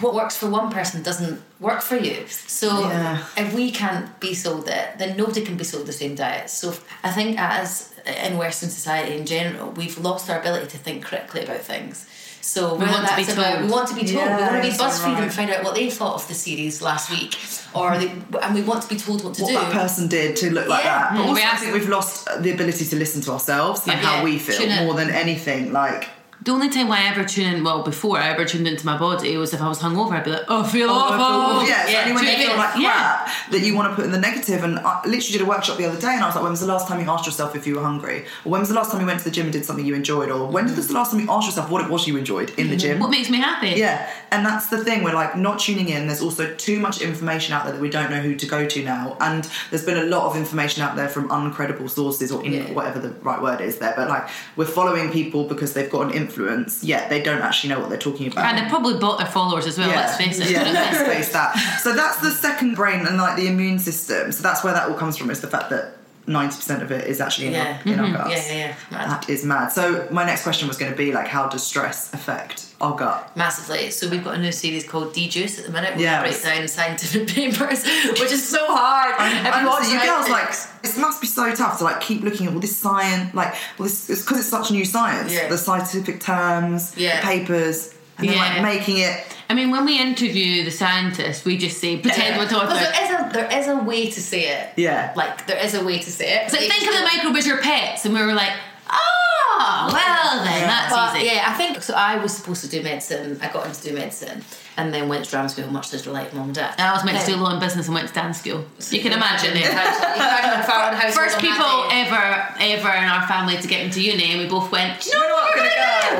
[0.00, 2.16] what works for one person doesn't work for you.
[2.46, 3.18] So Yeah.
[3.36, 6.50] if we can't be sold it, then nobody can be sold the same diet.
[6.50, 7.90] So I think as
[8.26, 12.06] in Western society in general, we've lost our ability to think critically about things.
[12.42, 13.64] So We want to be that's about- told.
[13.66, 14.24] we want to be told.
[14.26, 15.22] we want to be BuzzFeed right.
[15.24, 17.36] and find out what they thought of the series last week,
[17.74, 18.10] or they,
[18.42, 19.54] and we want to be told what to what do.
[19.56, 20.98] that person did to look like Yeah.
[21.00, 21.10] that.
[21.12, 23.92] But Mm, also, we I think we've lost the ability to listen to ourselves and
[24.00, 24.06] Yeah.
[24.08, 24.24] how Yeah.
[24.24, 25.70] we feel Tune more than anything.
[25.70, 26.08] Like,
[26.42, 29.36] The only time I ever tune in, well, before I ever tuned into my body
[29.36, 30.12] was if I was hungover.
[30.12, 31.60] I'd be like, oh, I feel Oh, I awful.
[31.60, 32.56] feel- yeah, it's Yeah, only when you feel know?
[32.56, 33.28] like Yeah.
[33.50, 34.64] that you want to put in the negative.
[34.64, 36.60] And I literally did a workshop the other day, and I was like, "When was
[36.60, 38.24] the last time you asked yourself if you were hungry?
[38.46, 39.94] Or when was the last time you went to the gym and did something you
[39.94, 40.30] enjoyed?
[40.30, 42.68] Or when was the last time you asked yourself what it was you enjoyed in
[42.70, 42.78] the mm-hmm.
[42.78, 43.74] gym?" What makes me happy?
[43.76, 45.02] Yeah, and that's the thing.
[45.02, 46.06] We're like not tuning in.
[46.06, 48.82] There's also too much information out there that we don't know who to go to
[48.82, 52.72] now, and there's been a lot of information out there from uncredible sources or Yeah.
[52.72, 53.92] whatever the right word is there.
[53.94, 54.26] But like
[54.56, 57.98] we're following people because they've got an influence, yet they don't actually know what they're
[57.98, 58.46] talking about.
[58.46, 60.50] And they probably bought their followers as well, let's face it.
[60.50, 61.56] Yeah, let's face that.
[61.80, 64.32] So that's the second brain and like the immune system.
[64.32, 65.30] So that's where that all comes from.
[65.30, 65.94] Is the fact that
[66.30, 67.78] ninety percent of it is actually in, Yeah.
[67.84, 68.16] our, in our Mhm.
[68.16, 68.30] guts.
[68.48, 68.74] Yeah, yeah, yeah.
[68.90, 69.10] Mad.
[69.10, 69.72] That is mad.
[69.72, 73.30] So my next question was going to be like, how does stress affect our gut?
[73.36, 73.90] Massively.
[73.90, 75.96] So we've got a new series called Dejuice at the minute.
[75.96, 76.20] We Yeah.
[76.22, 77.84] break down scientific papers,
[78.20, 79.14] which is so hard.
[79.18, 82.00] If you watch Honestly, you girls like scientific- it must be so tough to like
[82.00, 85.32] keep looking at all this science, like well, this it's because it's such new science.
[85.32, 85.48] Yeah.
[85.48, 87.20] The scientific terms, Yeah.
[87.20, 88.42] the papers, and then Yeah.
[88.44, 89.26] like making it.
[89.50, 92.94] I mean, when we interview the scientists, we just say, pretend we're talking Because about.
[92.94, 94.68] there is a there is a way to say it.
[94.76, 95.12] Yeah.
[95.16, 96.42] Like there is a way to say it.
[96.44, 98.52] It's like, think of the microbe as your pets, and we were like,
[98.88, 101.26] oh, well then, that's But, easy.
[101.26, 101.94] yeah, I think so.
[101.94, 103.38] I was supposed to do medicine.
[103.42, 104.44] I got into do medicine,
[104.76, 106.78] and then went to drama school, much to the delight of mum and dad.
[106.78, 108.64] I was meant to do law and business and went to dance school.
[108.90, 109.70] You can imagine You it.
[109.70, 114.30] can imagine the foreign First people ever, ever in our family to get into uni,
[114.30, 115.70] and we both went, no, We're not we're gonna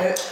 [0.01, 0.23] gonna go.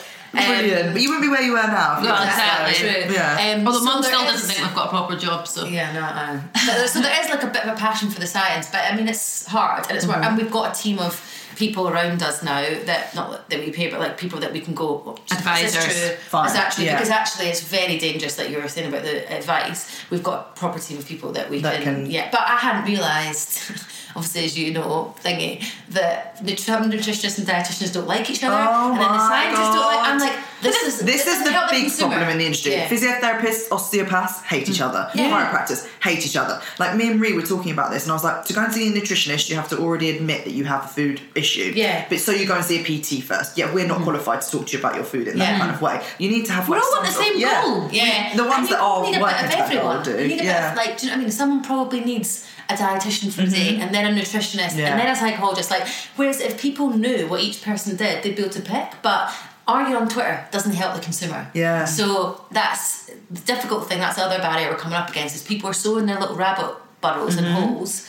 [0.46, 1.98] Brilliant, but you wouldn't be where you are now.
[1.98, 3.05] if you exactly.
[3.05, 3.14] True.
[3.14, 3.55] Yeah.
[3.59, 5.64] Um, Although so mum still is- doesn't think we've got a proper job, so.
[5.66, 8.68] Yeah, no, but- so there is like a bit of a passion for the science,
[8.70, 11.20] but I mean it's hard and it's work, and we've got a team of
[11.57, 14.74] people around us now that not that we pay, but like people that we can
[14.74, 15.03] go.
[15.05, 15.85] Well, is Advisors.
[15.85, 16.16] true?
[16.29, 16.85] Fine, Is that true?
[16.85, 16.94] yeah.
[16.94, 20.05] Because actually, it's very dangerous that you were saying about the advice.
[20.11, 22.57] We've got a proper team of people that we That can, can- Yeah, but I
[22.59, 23.72] hadn't realised.
[24.18, 25.52] Obviously, as you know, thingy
[25.90, 29.87] that some nutritionists and dietitians don't like each other, Oh and then the scientists don't
[29.92, 30.09] like.
[30.09, 32.14] I'm like, this is This is the big consumer.
[32.16, 32.72] problem in the industry.
[32.72, 32.88] Yeah.
[32.88, 35.09] Physiotherapists, osteopaths hate each other.
[35.14, 35.31] Yeah.
[35.31, 36.61] Chiropractors hate each other.
[36.81, 38.72] Like me and Ree were talking about this, and I was like, to go and
[38.72, 41.72] see a nutritionist, you have to already admit that you have a food issue.
[41.76, 42.07] Yeah.
[42.09, 43.57] But so you go and see a PT first.
[43.57, 44.04] Yeah, we're not mm-hmm.
[44.04, 45.59] qualified to talk to you about your food in that Yeah.
[45.59, 46.02] kind of way.
[46.18, 46.68] You need to have.
[46.68, 47.62] What we like, all want the same yeah.
[47.62, 47.88] goal.
[47.92, 50.02] Yeah, The ones that are working everyone.
[50.02, 50.74] do, You need a yeah.
[50.74, 51.31] bit of, like, do you know what I mean?
[51.31, 54.78] Someone probably needs a dietitian for a day, and then a nutritionist, Mm-hmm.
[54.81, 54.90] Yeah.
[54.90, 55.70] and then a psychologist.
[55.70, 58.92] Like, whereas if people knew what each person did, they'd be able to pick.
[59.02, 59.33] But
[59.66, 61.50] arguing on Twitter doesn't help the consumer.
[61.54, 61.85] Yeah.
[61.85, 63.98] So that's the difficult thing.
[63.98, 66.37] That's the other barrier we're coming up against is people are so in their little
[66.37, 67.62] rabbit burrows and Mm-hmm.
[67.74, 68.09] holes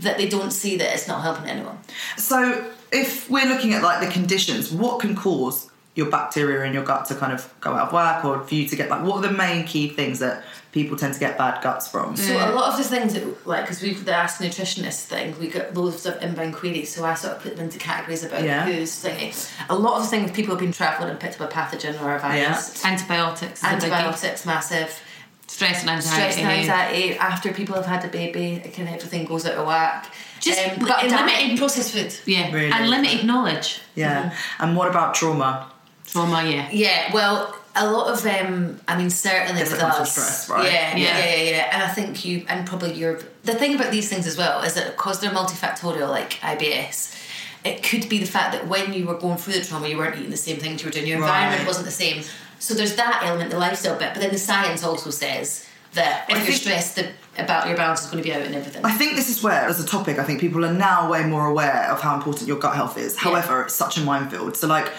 [0.00, 1.78] that they don't see that it's not helping anyone.
[2.16, 6.84] So if we're looking at like the conditions, what can cause your bacteria in your
[6.84, 9.16] gut to kind of go out of whack, or for you to get like what
[9.16, 12.16] are the main key things that people tend to get bad guts from?
[12.16, 15.48] So a lot of the things that, like, because we've the Ask Nutritionist thing, we
[15.48, 18.64] got loads of inbound queries, so I sort of put them into categories about Yeah.
[18.64, 19.34] who's thingy.
[19.68, 22.14] A lot of the things people have been travelling and picked up a pathogen or
[22.14, 22.84] a virus.
[22.84, 23.60] Antibiotics.
[23.60, 23.72] is a biggie.
[23.72, 25.00] Antibiotics, massive.
[25.48, 26.14] Stress and anxiety.
[26.32, 26.62] Stress anxiety.
[26.62, 27.18] and anxiety.
[27.18, 30.06] After people have had a baby, it kind of everything goes out of whack.
[30.38, 32.14] Just um, but limited- limited processed food.
[32.24, 32.52] Yeah.
[32.52, 32.70] Really?
[32.70, 33.80] And limited knowledge.
[33.96, 34.32] Yeah.
[34.60, 35.72] And what about trauma?
[36.06, 36.68] Trauma, yeah.
[36.70, 40.64] Yeah, well, a lot of um, I mean, certainly with us, stress, right?
[40.72, 41.34] Yeah, yeah, Yeah.
[41.34, 41.68] yeah, yeah.
[41.72, 43.20] And I think you, and probably you're.
[43.44, 47.16] The thing about these things as well is that because they're multifactorial, like IBS,
[47.64, 50.16] it could be the fact that when you were going through the trauma, you weren't
[50.16, 51.06] eating the same things you were doing.
[51.06, 51.66] Your environment Right.
[51.66, 52.22] wasn't the same.
[52.58, 54.12] So there's that element, the lifestyle bit.
[54.14, 58.10] But then the science also says that if you're stressed, the, about your balance is
[58.10, 58.84] going to be out and everything.
[58.84, 61.46] I think this is where, as a topic, I think people are now way more
[61.46, 63.16] aware of how important your gut health is.
[63.16, 64.56] However, it's such a minefield.
[64.56, 64.92] So, like,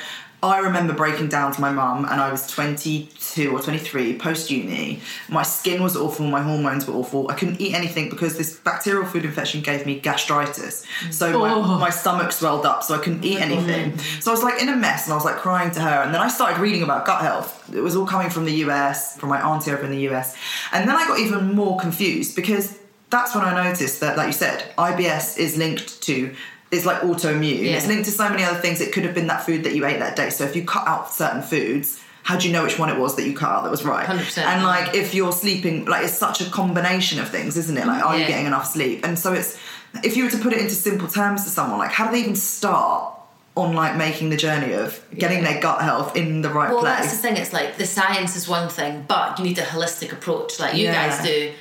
[0.44, 5.00] I remember breaking down to my mum, and I was 22 or 23, post uni.
[5.30, 7.30] My skin was awful, my hormones were awful.
[7.30, 10.86] I couldn't eat anything because this bacterial food infection gave me gastritis.
[11.12, 11.78] So, my, oh.
[11.78, 13.98] my stomach swelled up, so I couldn't eat oh anything.
[14.20, 16.02] So, I was like in a mess, and I was like crying to her.
[16.04, 17.72] And then I started reading about gut health.
[17.74, 20.36] It was all coming from the US, from my auntie over in the US.
[20.72, 22.80] And then I got even more confused because
[23.12, 26.34] that's when I noticed that, like you said, IBS is linked to
[26.72, 27.64] it's like autoimmune.
[27.64, 27.78] Yeah.
[27.78, 28.80] It's linked to so many other things.
[28.82, 30.30] It could have been that food that you ate that day.
[30.30, 33.16] So if you cut out certain foods, how do you know which one it was
[33.18, 34.06] that you cut out that was right?
[34.08, 34.38] 100%.
[34.44, 37.86] And like if you're sleeping, like it's such a combination of things, isn't it?
[37.86, 39.06] Like are you getting enough sleep?
[39.06, 39.60] And so it's
[40.04, 42.22] if you were to put it into simple terms to someone, like how do they
[42.22, 43.16] even start
[43.58, 46.76] on like making the journey of getting their gut health in the right place?
[46.76, 47.36] Well, that's the thing.
[47.36, 50.86] It's like the science is one thing, but you need a holistic approach, like you
[50.86, 51.10] Yeah.
[51.10, 51.52] guys do,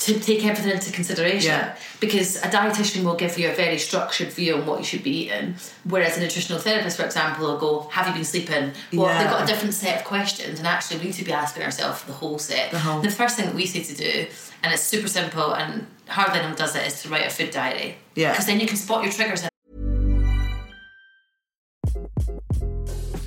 [0.00, 1.50] to take everything into consideration.
[1.50, 1.76] Yeah.
[2.00, 5.24] Because a dietitian will give you a very structured view on what you should be
[5.24, 9.30] eating, whereas a nutritional therapist, for example, will go, "Have you been sleeping?" Well, they've
[9.30, 12.14] got a different set of questions, and actually, we need to be asking ourselves the
[12.14, 12.70] whole set.
[12.70, 14.26] The whole- The first thing that we say to do,
[14.62, 17.96] and it's super simple, and hardly anyone does it, is to write a food diary.
[18.14, 18.30] Yeah.
[18.30, 19.42] Because then you can spot your triggers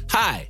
[0.09, 0.49] Hi,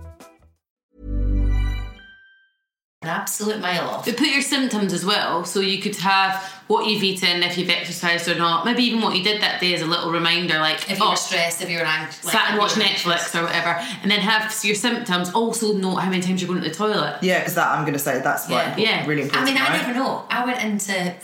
[3.03, 4.05] An absolute mile off.
[4.05, 6.35] But put your symptoms as well, so you could have
[6.67, 8.63] what you've eaten, if you've exercised or not.
[8.63, 11.09] Maybe even what you did that day as a little reminder, like If you oh,
[11.09, 13.69] were stressed, if you were anxious, sat and watch Netflix or whatever,
[14.03, 15.31] and then have your symptoms.
[15.33, 17.17] Also note how many times you're going to the toilet.
[17.23, 18.69] yeah, because that I'm going to say that's Yeah.
[18.69, 19.05] right, Yeah.
[19.07, 19.47] really important.
[19.49, 19.55] I important.
[19.55, 19.87] mean, I right?
[19.87, 20.25] never know.
[20.29, 21.15] I went into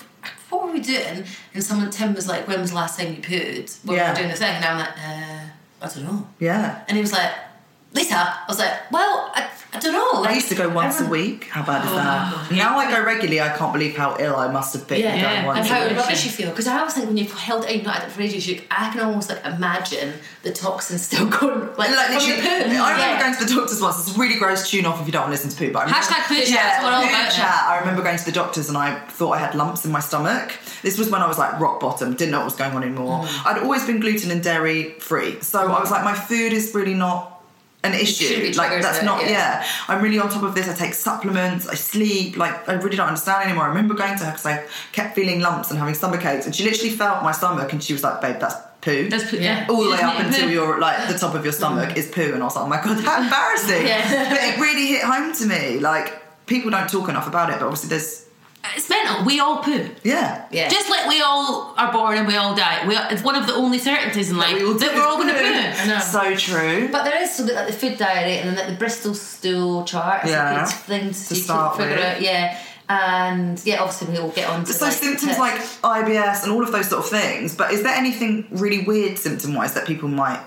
[0.50, 1.26] what were we doing?
[1.54, 4.10] And someone Tim was like, "When was the last time you pooed?" When we Yeah.
[4.10, 6.80] were doing the thing, and I'm like, uh, "I don't know." Yeah.
[6.88, 7.32] And he was like,
[7.94, 11.00] "Lisa," I was like, "Well, I, I don't know." Like, I used to go once
[11.02, 11.46] a week.
[11.46, 12.52] How bad is that?
[12.52, 13.42] Now I go regularly.
[13.42, 15.46] I can't believe how ill I must have been Yeah, yeah.
[15.46, 16.50] once and how rubbish you feel.
[16.50, 18.90] Because I always think when you've held it, you've not it for ages, you, I
[18.92, 22.50] can almost like imagine the toxins still going like, Like from literally, the.
[22.50, 23.20] I remember Yeah.
[23.22, 24.08] going to the doctor's once.
[24.08, 25.72] It's a really gross tune off if you don't want to listen to poo.
[25.74, 27.64] But I remember, Hashtag poo chat, what poo about chat.
[27.68, 30.54] I remember going to the doctors and I thought I had lumps in my stomach.
[30.82, 33.24] This was when I was like rock bottom, didn't know what was going on anymore.
[33.24, 33.46] Mm.
[33.46, 36.94] I'd always been gluten and dairy free, so I was like, my food is really
[36.94, 37.37] not
[37.84, 38.52] an issue.
[38.56, 39.22] Like that's to it, not.
[39.24, 39.30] yeah.
[39.30, 39.68] Yeah.
[39.88, 40.68] I'm really on top of this.
[40.68, 41.68] I take supplements.
[41.68, 42.38] I sleep.
[42.38, 43.66] Like I really don't understand anymore.
[43.66, 46.56] I remember going to her because I kept feeling lumps and having stomach aches, and
[46.56, 49.68] she literally felt my stomach, and she was like, "Babe, that's poo." That's poo, yeah.
[49.70, 50.54] all the way up until poo.
[50.54, 51.98] your like the top of your stomach mm.
[51.98, 53.86] is poo, and I was like, oh my god, how embarrassing!
[53.88, 54.30] Yeah.
[54.30, 55.80] But it really hit home to me.
[55.80, 58.27] Like people don't talk enough about it, but obviously there's
[58.76, 59.24] It's mental.
[59.26, 59.90] We all poo.
[60.04, 60.68] yeah, Yeah.
[60.70, 62.86] Just like we all are born and we all die.
[62.88, 65.30] We, it's one of the only certainties in life we all that we're all going
[65.30, 65.40] to poo.
[65.40, 65.48] poo.
[65.82, 66.00] I know.
[66.00, 66.90] so true.
[66.92, 70.24] But there is something like the food diary and then like the Bristol stool chart.
[70.24, 70.62] It's Yeah.
[70.62, 72.16] a good thing to, To you start can figure with.
[72.16, 72.22] out.
[72.22, 75.40] Yeah, and yeah, obviously we will get on to So like, symptoms tips.
[75.40, 75.56] like
[76.06, 77.56] IBS and all of those sort of things.
[77.56, 80.40] But is there anything really weird symptom wise that people might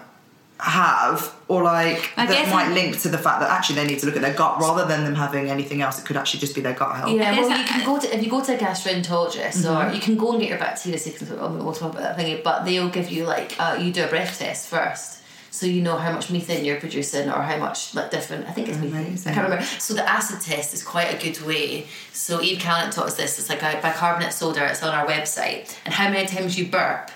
[0.63, 3.87] have, or like I that guess might I- link to the fact that actually they
[3.87, 5.99] need to look at their gut rather than them having anything else.
[5.99, 7.11] It could actually just be their gut health.
[7.11, 10.17] Yeah, well, you can go to if you go to a gastroenterologist, or you can
[10.17, 11.31] go and get your bacteria sequence.
[11.31, 14.09] We'll we'll talk about that thingy, but they'll give you like uh, you do a
[14.09, 18.11] breath test first, so you know how much methane you're producing or how much like
[18.11, 18.47] different.
[18.49, 19.19] I think it's methane.
[19.27, 19.65] I can't remember.
[19.65, 21.87] So the acid test is quite a good way.
[22.13, 23.39] So Eve Callan taught us this.
[23.39, 24.67] It's like a bicarbonate soda.
[24.71, 27.11] It's on our website, and how many times you burp.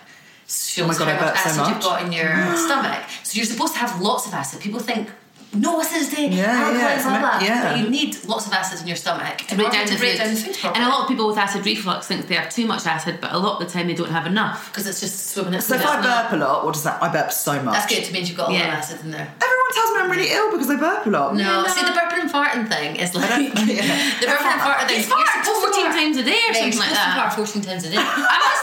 [0.47, 3.03] Shows Oh my God, I how much burp so acid you've got in your stomach.
[3.23, 4.61] So you're supposed to have lots of acid.
[4.61, 5.09] People think
[5.57, 7.39] no acidity, Yeah, yeah, alkaline, it's blah, meant- blah.
[7.47, 7.63] yeah.
[7.71, 10.13] But you need lots of acid in your stomach to break down to the break
[10.19, 10.19] food.
[10.19, 10.83] down the food properly.
[10.83, 13.31] and a lot of people with acid reflux think they have too much acid, but
[13.33, 14.67] a lot of the time they don't have enough.
[14.73, 15.63] because it's just swimming it.
[15.63, 17.01] So if I burp a lot, what does that?
[17.01, 17.73] I burp so much.
[17.75, 18.03] that's good.
[18.03, 18.67] It means you've got a lot Yeah.
[18.75, 19.29] of acid in there.
[19.31, 21.37] Everyone tells me I'm really ill because I burp a lot.
[21.37, 24.19] No, see the burping and farting thing is like yeah.
[24.19, 24.97] the burping and farting thing.
[24.99, 27.15] You fart 14 times a day or Yeah, you're something like supposed to that.
[27.15, 28.03] fart fourteen times a day.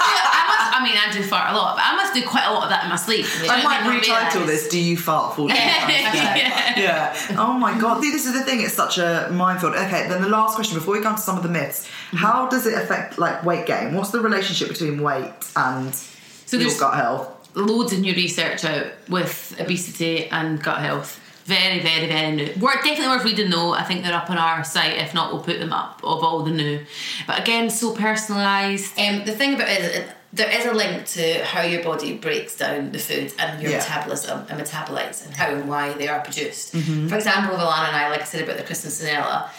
[0.81, 1.19] I must do.
[1.19, 1.21] I must.
[1.21, 2.69] I mean, I do fart a lot, but I must do quite a lot of
[2.69, 3.25] that in my sleep.
[3.49, 4.63] I might not retitle realise.
[4.63, 4.67] this.
[4.69, 6.79] Do you fart full yeah.
[6.79, 7.15] yeah.
[7.37, 8.01] Oh my god.
[8.01, 8.61] See, this is the thing.
[8.61, 9.73] It's such a minefield.
[9.75, 11.87] Okay, then the last question before we go on to some of the myths.
[12.11, 13.93] How does it affect like weight gain?
[13.95, 17.37] What's the relationship between weight and So your gut health?
[17.53, 21.19] loads of new research out with obesity and gut health.
[21.45, 22.53] Very, very, very new.
[22.59, 23.73] We're definitely worth reading though.
[23.73, 24.97] I think they're up on our site.
[24.99, 26.85] If not, we'll put them up of all the new.
[27.27, 28.97] But again, so personalised.
[28.97, 32.13] Um, the thing about it is, that there is a link to how your body
[32.17, 33.77] breaks down the food and your Yeah.
[33.79, 36.73] metabolism and metabolites and how and why they are produced.
[36.73, 37.07] Mm-hmm.
[37.09, 39.49] For example, with Alana and I, like I said about the Christensenella,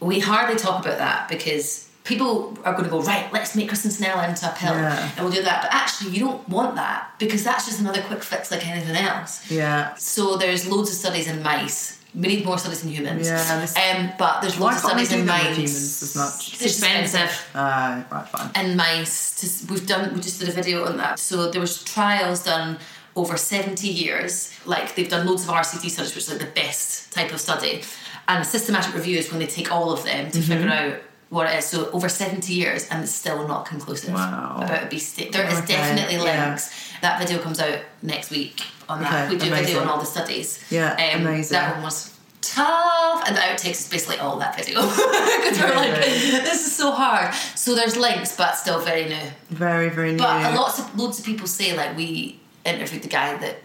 [0.00, 3.30] we hardly talk about that because people are going to go right.
[3.32, 5.10] Let's make Christensenella into a pill Yeah.
[5.16, 5.62] and we'll do that.
[5.62, 9.50] But actually, you don't want that because that's just another quick fix like anything else.
[9.50, 9.94] Yeah.
[9.96, 11.98] So there's loads of studies in mice.
[12.14, 13.26] We need more studies in humans.
[13.26, 15.56] Yeah, this- Um, but there's loads of studies in mice.
[15.56, 16.52] humans as much?
[16.54, 17.30] It's expensive.
[17.54, 18.50] Uh, right, fine.
[18.54, 19.32] and mice.
[19.40, 20.14] To, we've done.
[20.14, 21.18] We just did a video on that.
[21.18, 22.78] So there was trials done
[23.16, 24.50] over seventy years.
[24.64, 27.82] Like they've done loads of RCT studies, which is like the best type of study,
[28.28, 30.94] and systematic reviews when they take all of them to figure out.
[31.30, 34.60] What it is so over seventy years and it's still not conclusive Wow.
[34.62, 35.30] about obesity.
[35.30, 36.46] There is Okay, definitely yeah.
[36.46, 36.70] links.
[37.00, 39.26] That video comes out next week on that.
[39.26, 40.62] Okay, we do a video on all the studies.
[40.70, 41.54] Yeah, um, amazing.
[41.54, 45.94] That one was tough, and the outtakes is basically all that video because we're like,
[45.94, 47.34] this is so hard.
[47.54, 49.30] So there's links, but still very new.
[49.50, 50.18] Very, very new.
[50.18, 53.58] But lots of loads of people say like we interviewed the guy that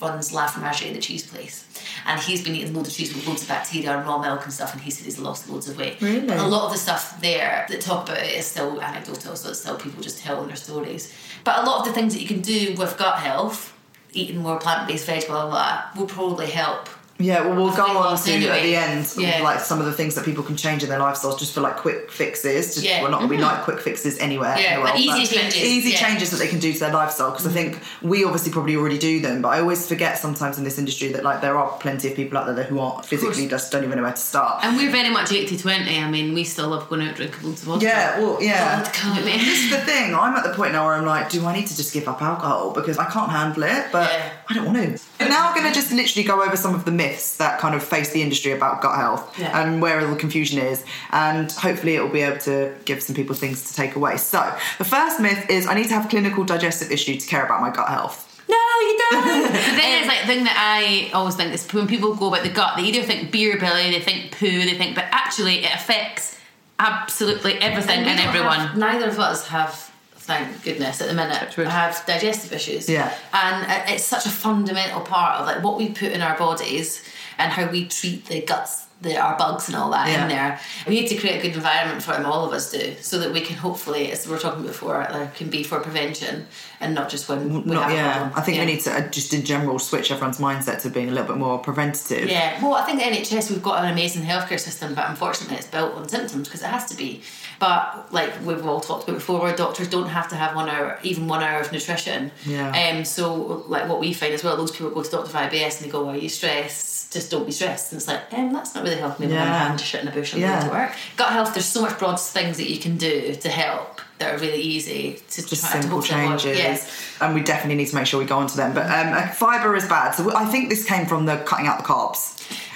[0.00, 1.66] runs La Fromagerie, the cheese place,
[2.06, 4.52] and he's been eating loads of cheese with loads of bacteria and raw milk and
[4.52, 6.00] stuff, and he said he's lost loads of weight.
[6.00, 6.26] Really?
[6.26, 9.50] But a lot of the stuff there that talk about it is still anecdotal, so
[9.50, 11.12] it's still people just telling their stories.
[11.44, 13.72] But a lot of the things that you can do with gut health,
[14.16, 16.88] eating more plant based veg, blah blah blah, will probably help.
[17.18, 19.42] Yeah, well, we'll go on to at the end, Yeah.
[19.42, 21.76] like some of the things that people can change in their lifestyles just for like
[21.76, 22.74] quick fixes.
[22.74, 23.02] Just, Yeah.
[23.02, 23.44] Well, not that we mm-hmm.
[23.44, 24.56] like quick fixes anywhere.
[24.58, 25.96] Yeah, in the but world, easy changes, Easy yeah.
[25.96, 27.30] changes that they can do to their lifestyle.
[27.30, 30.64] Because I think we obviously probably already do them, but I always forget sometimes in
[30.64, 33.72] this industry that like there are plenty of people out there who aren't physically just
[33.72, 34.64] don't even know where to start.
[34.64, 35.98] And we're very much 80 20.
[35.98, 37.86] I mean, we still love going out drinking loads of vodka.
[37.86, 38.82] Yeah, well, yeah.
[38.82, 39.22] Vodka.
[39.22, 40.14] This is the thing.
[40.14, 42.20] I'm at the point now where I'm like, do I need to just give up
[42.20, 43.86] alcohol because I can't handle it?
[43.92, 44.32] But Yeah.
[44.48, 45.02] I don't want to.
[45.20, 47.74] And now I'm going to just literally go over some of the myths that kind
[47.74, 49.60] of face the industry about gut health Yeah.
[49.60, 53.16] and where all the confusion is, and hopefully it will be able to give some
[53.16, 54.16] people things to take away.
[54.18, 54.40] So
[54.78, 57.70] the first myth is I need to have clinical digestive issue to care about my
[57.70, 58.22] gut health.
[58.48, 59.52] No, you don't.
[59.52, 62.44] The thing is, like, the thing that I always think is when people go about
[62.44, 65.74] the gut, they either think beer belly, they think poo, they think, but actually it
[65.74, 66.38] affects
[66.78, 68.60] absolutely everything we and everyone.
[68.60, 69.90] have- neither of us have,
[70.26, 72.88] thank goodness, at the minute, i have digestive issues.
[72.88, 73.14] Yeah.
[73.32, 77.02] And it's such a fundamental part of like what we put in our bodies
[77.38, 78.82] and how we treat the guts.
[79.02, 80.22] The, our bugs and all that Yeah.
[80.22, 80.60] in there.
[80.88, 82.24] We need to create a good environment for them.
[82.24, 85.30] All of us do, so that we can hopefully, as we were talking before, there
[85.36, 86.46] can be for prevention
[86.80, 88.32] and not just when we Not, have a yeah, problem.
[88.38, 88.64] I think Yeah.
[88.64, 91.36] we need to uh, just in general switch everyone's mindset to being a little bit
[91.36, 92.26] more preventative.
[92.30, 95.66] Yeah, well, I think the NHS we've got an amazing healthcare system, but unfortunately it's
[95.66, 97.20] built on symptoms because it has to be.
[97.58, 101.26] But like we've all talked about before, doctors don't have to have one hour, even
[101.28, 102.30] one hour of nutrition.
[102.44, 102.70] Yeah.
[102.98, 103.04] Um.
[103.04, 105.86] So like what we find as well, those people go to doctor for IBS and
[105.86, 107.12] they go, "Are you stressed?
[107.12, 109.48] Just don't be stressed." And it's like, um, that's not really helping me when I'm
[109.48, 109.58] Yeah.
[109.64, 110.60] having to shit in a bush and Yeah.
[110.62, 110.90] go to work.
[111.16, 111.54] Gut health.
[111.54, 115.20] There's so much broad things that you can do to help that are really easy
[115.30, 116.10] to just try simple avoid.
[116.10, 116.58] changes.
[116.58, 117.16] Yes.
[117.20, 118.72] And we definitely need to make sure we go on to them.
[118.74, 120.12] But um, fibre is bad.
[120.12, 122.32] So I think this came from the cutting out the carbs.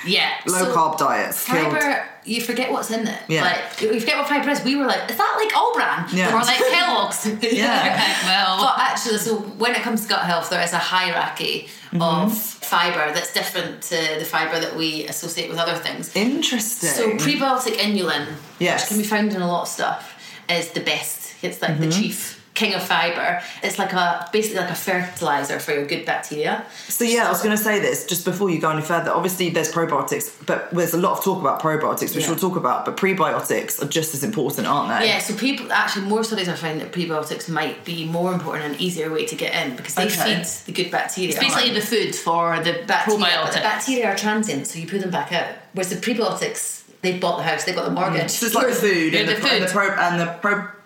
[0.07, 0.31] Yeah.
[0.47, 1.45] Low so- carb diets.
[1.47, 3.19] killed- Fibre, you forget what's in it.
[3.29, 3.43] Yeah.
[3.43, 4.63] Like you forget what fibre is.
[4.65, 6.07] We were like, is that like All-Bran?
[6.13, 6.35] Yeah.
[6.35, 7.27] Or like Kellogg's.
[7.43, 7.97] Yeah.
[8.25, 12.03] well, But actually, so when it comes to gut health, there is a hierarchy Mm-hmm.
[12.03, 16.15] of fibre that's different to the fibre that we associate with other things.
[16.15, 16.89] Interesting.
[16.89, 18.29] So prebiotic inulin,
[18.61, 18.83] Yes.
[18.83, 20.15] which can be found in a lot of stuff,
[20.49, 21.20] is the best.
[21.43, 21.83] It's like Mm-hmm.
[21.83, 23.41] the chief king of fiber.
[23.63, 26.65] It's like a basically like a fertilizer for your good bacteria.
[26.89, 29.11] So yeah, I was going to say this just before you go any further.
[29.13, 32.31] Obviously, there's probiotics, but there's a lot of talk about probiotics, which Yeah.
[32.31, 32.85] we'll talk about.
[32.85, 35.07] But prebiotics are just as important, aren't they?
[35.07, 38.81] Yeah, so people actually more studies are finding that prebiotics might be more important and
[38.81, 40.43] easier way to get in because they Okay.
[40.43, 41.31] feed the good bacteria.
[41.31, 45.01] It's basically the food for the bacteria, but the bacteria are transient, so you put
[45.01, 45.55] them back out.
[45.73, 48.31] Whereas the prebiotics, They've bought the house, they've got the mortgage.
[48.31, 49.73] So it's like the food, Yeah, and, the the, and the food.
[49.75, 50.27] pro, and the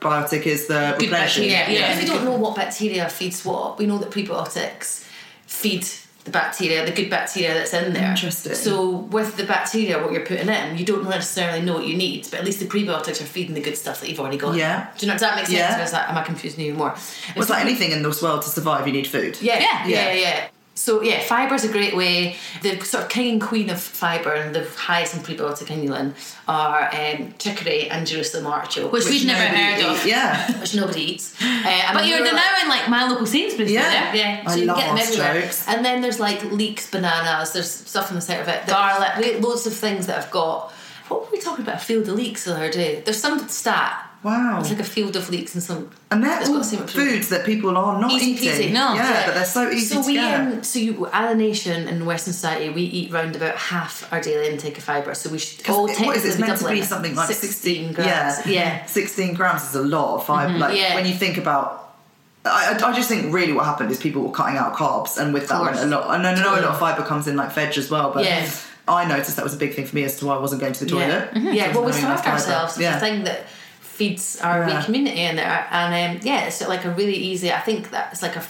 [0.05, 1.93] probiotic is the Good bacteria, Yeah, Yeah.
[1.93, 5.05] if we don't know what bacteria feeds what, we know that prebiotics
[5.47, 5.87] feed
[6.25, 8.09] the bacteria, the good bacteria that's in there.
[8.11, 8.55] Interesting.
[8.55, 12.27] So with the bacteria, what you're putting in, you don't necessarily know what you need,
[12.31, 14.55] but at least the prebiotics are feeding the good stuff that you've already got.
[14.57, 14.87] Yeah.
[14.97, 15.15] Do you know?
[15.15, 15.59] Does that make sense?
[15.59, 15.79] Yeah.
[15.81, 16.95] Or is that, am I confusing you more?
[17.37, 19.37] It's like anything in this world to survive, you need food.
[19.43, 19.87] Yeah, Yeah.
[19.87, 20.49] yeah, yeah, Yeah.
[20.75, 20.81] Yeah.
[20.85, 22.37] So yeah, fibre is a great way.
[22.63, 26.13] The sort of king and queen of fibre and the highest in prebiotic inulin
[26.49, 30.07] are um, chicory and Jerusalem artichoke, which, we've never nobody heard of.
[30.07, 30.61] Yeah.
[30.61, 31.35] which nobody eats.
[31.41, 33.71] Uh, But you're we're now like- in like my local Sainsbury's.
[33.71, 33.93] Yeah.
[33.93, 34.15] Yeah.
[34.15, 35.29] yeah, I so you love can get them everywhere.
[35.37, 35.69] artichokes.
[35.69, 37.53] And then there's like leeks, bananas.
[37.53, 38.67] There's stuff in the centre of it.
[38.67, 39.41] that- Garlic.
[39.41, 40.73] loads of things that I've got.
[41.09, 41.77] What were we talking about?
[41.77, 43.01] A field of leeks the other day.
[43.05, 44.11] There's some stat.
[44.25, 44.59] Wow.
[44.61, 45.91] It's like a field of leeks and some.
[46.11, 48.69] And they're all foods that people are not Easy eating.
[48.71, 48.73] peasy.
[48.73, 48.95] No.
[48.95, 50.41] Yeah, but they're so easy so to we, get.
[50.41, 54.21] Um, so you, as a nation in Western society, we eat round about half our
[54.23, 55.15] daily intake of fibre.
[55.15, 56.29] So we should all it- what is it?
[56.31, 57.97] It's meant to be something like 16 grams.
[57.97, 58.47] grams.
[58.47, 58.87] Yeah, yeah.
[58.87, 60.57] 16 grams is a lot of fibre.
[60.59, 60.95] Like Yeah.
[60.95, 61.83] when you think about.
[62.47, 65.49] I, I- just think really what happened is people were cutting out carbs, and with
[65.49, 66.15] that went a lot.
[66.15, 68.49] And I know a lot of fibre comes in like veg as well, but Yeah.
[68.87, 70.75] I noticed that was a big thing for me as to why I wasn't going
[70.75, 71.35] to the Yeah, toilet.
[71.35, 71.55] Mhm.
[71.55, 71.75] yeah.
[71.75, 72.79] Well, we starved ourselves.
[72.79, 72.95] Yeah.
[72.95, 73.45] the thing that
[73.95, 74.83] feeds our Yeah.
[74.85, 77.53] community in there, and um, yeah, it's like a really easy.
[77.53, 78.45] I think that it's like a.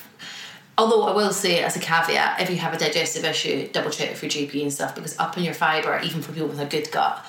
[0.76, 4.10] Although I will say, as a caveat, if you have a digestive issue, double check
[4.10, 6.90] with your GP and stuff because upping your fibre, even for people with a good
[6.90, 7.24] gut,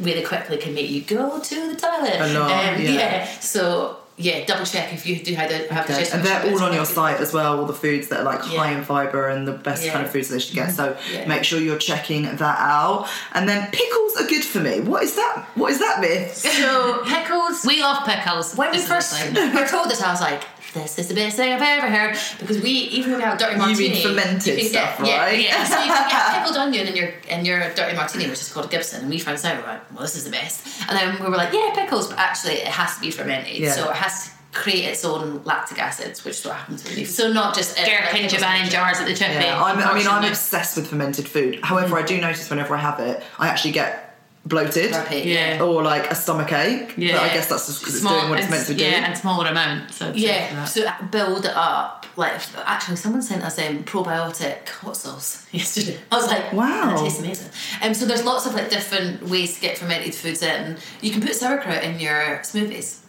[0.00, 2.16] really quickly can make you go to the toilet.
[2.20, 3.24] A lot, yeah.
[3.38, 5.94] So yeah, double check if you do have, the have Okay.
[5.94, 8.40] digestive And they're all on your site as well, all the foods that are like
[8.40, 9.92] high in fibre and the best Yeah.
[9.92, 10.72] kind of foods they should get.
[10.72, 11.14] So mm-hmm.
[11.14, 11.26] Yeah.
[11.28, 13.08] make sure you're checking that out.
[13.32, 14.80] And then pickles are good for me.
[14.80, 15.46] What is that?
[15.54, 16.36] What is that myth?
[16.36, 17.64] So pickles.
[17.64, 18.54] We love pickles.
[18.56, 19.34] When we This is the first thing.
[19.54, 20.42] were told this, I was like,
[20.74, 23.38] "This is the best thing I've ever heard." Because we, even when we have a
[23.38, 25.40] dirty You martini, mean fermented you can stuff, get, yeah, right?
[25.40, 28.52] Yeah, so you can get pickled onion in your in your dirty martini, which is
[28.52, 30.66] called a Gibson, and we found out, right, well, this is the best.
[30.88, 33.72] And then we were like, "Yeah, pickles," but actually, it has to be fermented, Yeah.
[33.72, 37.04] so it has to create its own lactic acids, which is what happens when you.
[37.04, 37.08] Mm.
[37.10, 39.34] So not just Gherkin pickles Japan in jars at the chippy.
[39.34, 41.60] Yeah, I'm, mean, I'm obsessed with fermented food.
[41.62, 44.07] However, I do notice whenever I have it, I actually get
[44.48, 45.62] bloated Burpee, Yeah.
[45.62, 46.94] or like a stomach ache.
[46.96, 47.12] Yeah.
[47.18, 48.82] But I guess that's just because it's doing what it's meant to do.
[48.84, 49.92] Yeah, and smaller amount.
[49.92, 52.06] So Yeah, so build it up.
[52.16, 55.98] Like actually, someone sent us um, probiotic hot sauce yesterday.
[56.10, 56.86] I was like, Wow.
[56.90, 57.50] that tastes amazing.
[57.82, 60.76] Um, so there's lots of like different ways to get fermented foods in.
[61.00, 63.00] You can put sauerkraut in your smoothies.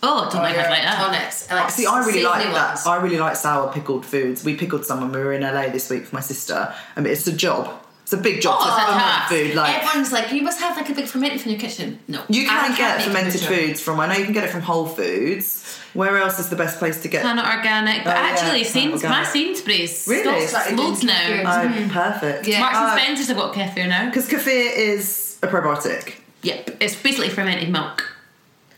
[0.00, 0.96] Oh, don't or like your it like that.
[1.04, 1.50] tonics.
[1.50, 2.68] Like See, I really like savoury that.
[2.74, 2.86] ones.
[2.86, 4.44] I really like sour pickled foods.
[4.44, 6.72] We pickled some when we were in LA this week for my sister.
[6.96, 7.68] I mean, it's a job.
[8.08, 9.54] It's a big job to ferment food.
[9.54, 11.98] Like Everyone's like, you must have like a big fermented in your kitchen.
[12.08, 14.00] No, you can can't get fermented foods from.
[14.00, 15.76] I know you can get it from Whole Foods.
[15.92, 17.20] Where else is the best place to get?
[17.20, 19.24] Planet Organic, but Oh, actually, Planet Sains, my.
[19.24, 20.46] Sainsbury's Really?
[20.74, 21.12] loads now.
[21.12, 21.90] Mm-hmm.
[21.90, 22.46] Oh, perfect.
[22.48, 22.60] Yeah.
[22.60, 22.96] Marks and Oh.
[23.02, 24.06] Spencer's have got kefir now.
[24.06, 26.14] Because kefir is a probiotic.
[26.42, 28.10] Yep, it's basically fermented milk.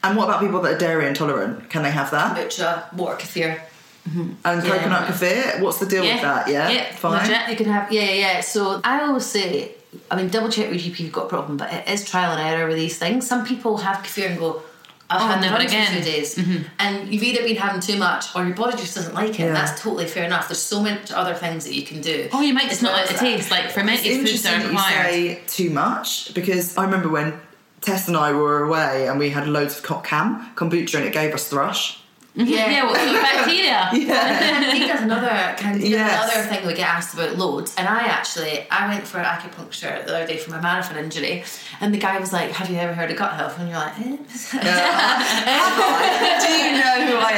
[0.02, 1.70] And what about people that are dairy intolerant?
[1.70, 2.36] Can they have that?
[2.36, 3.60] Kombucha, water kefir.
[4.08, 4.32] Mm-hmm.
[4.44, 5.60] And coconut kefir?
[5.60, 6.48] What's the deal with that?
[6.48, 7.22] Yeah, yeah, fine.
[7.22, 7.48] legit.
[7.50, 8.40] You can have yeah, yeah, yeah.
[8.40, 9.72] So I always say,
[10.10, 12.32] I mean, double check with GP if you've got a problem, but it is trial
[12.32, 13.26] and error with these things.
[13.26, 14.62] Some people have kefir and go,
[15.10, 15.82] I've Oh, had never never again.
[15.88, 16.02] again.
[16.02, 16.62] for two days, mm-hmm.
[16.78, 19.40] and you've either been having too much or your body just doesn't like it.
[19.40, 19.52] Yeah.
[19.52, 20.48] That's totally fair enough.
[20.48, 22.28] There's so many other things that you can do.
[22.32, 23.50] Oh, you might just not like the as taste.
[23.50, 27.40] Like fermented It's foods interesting are that you say too much because I remember when
[27.80, 31.12] Tess and I were away and we had loads of co- cam kombucha and it
[31.12, 31.99] gave us thrush.
[32.34, 33.88] Yeah, Yeah, well, so bacteria.
[33.90, 36.12] Candida's another Candida's Yes.
[36.12, 37.74] another kind of other thing we get asked about loads.
[37.76, 41.42] And I actually I went for acupuncture the other day for my marathon injury,
[41.80, 43.98] and the guy was like, "Have you ever heard of gut health?" And you're like,
[43.98, 44.16] eh.
[46.44, 47.32] Do you know who I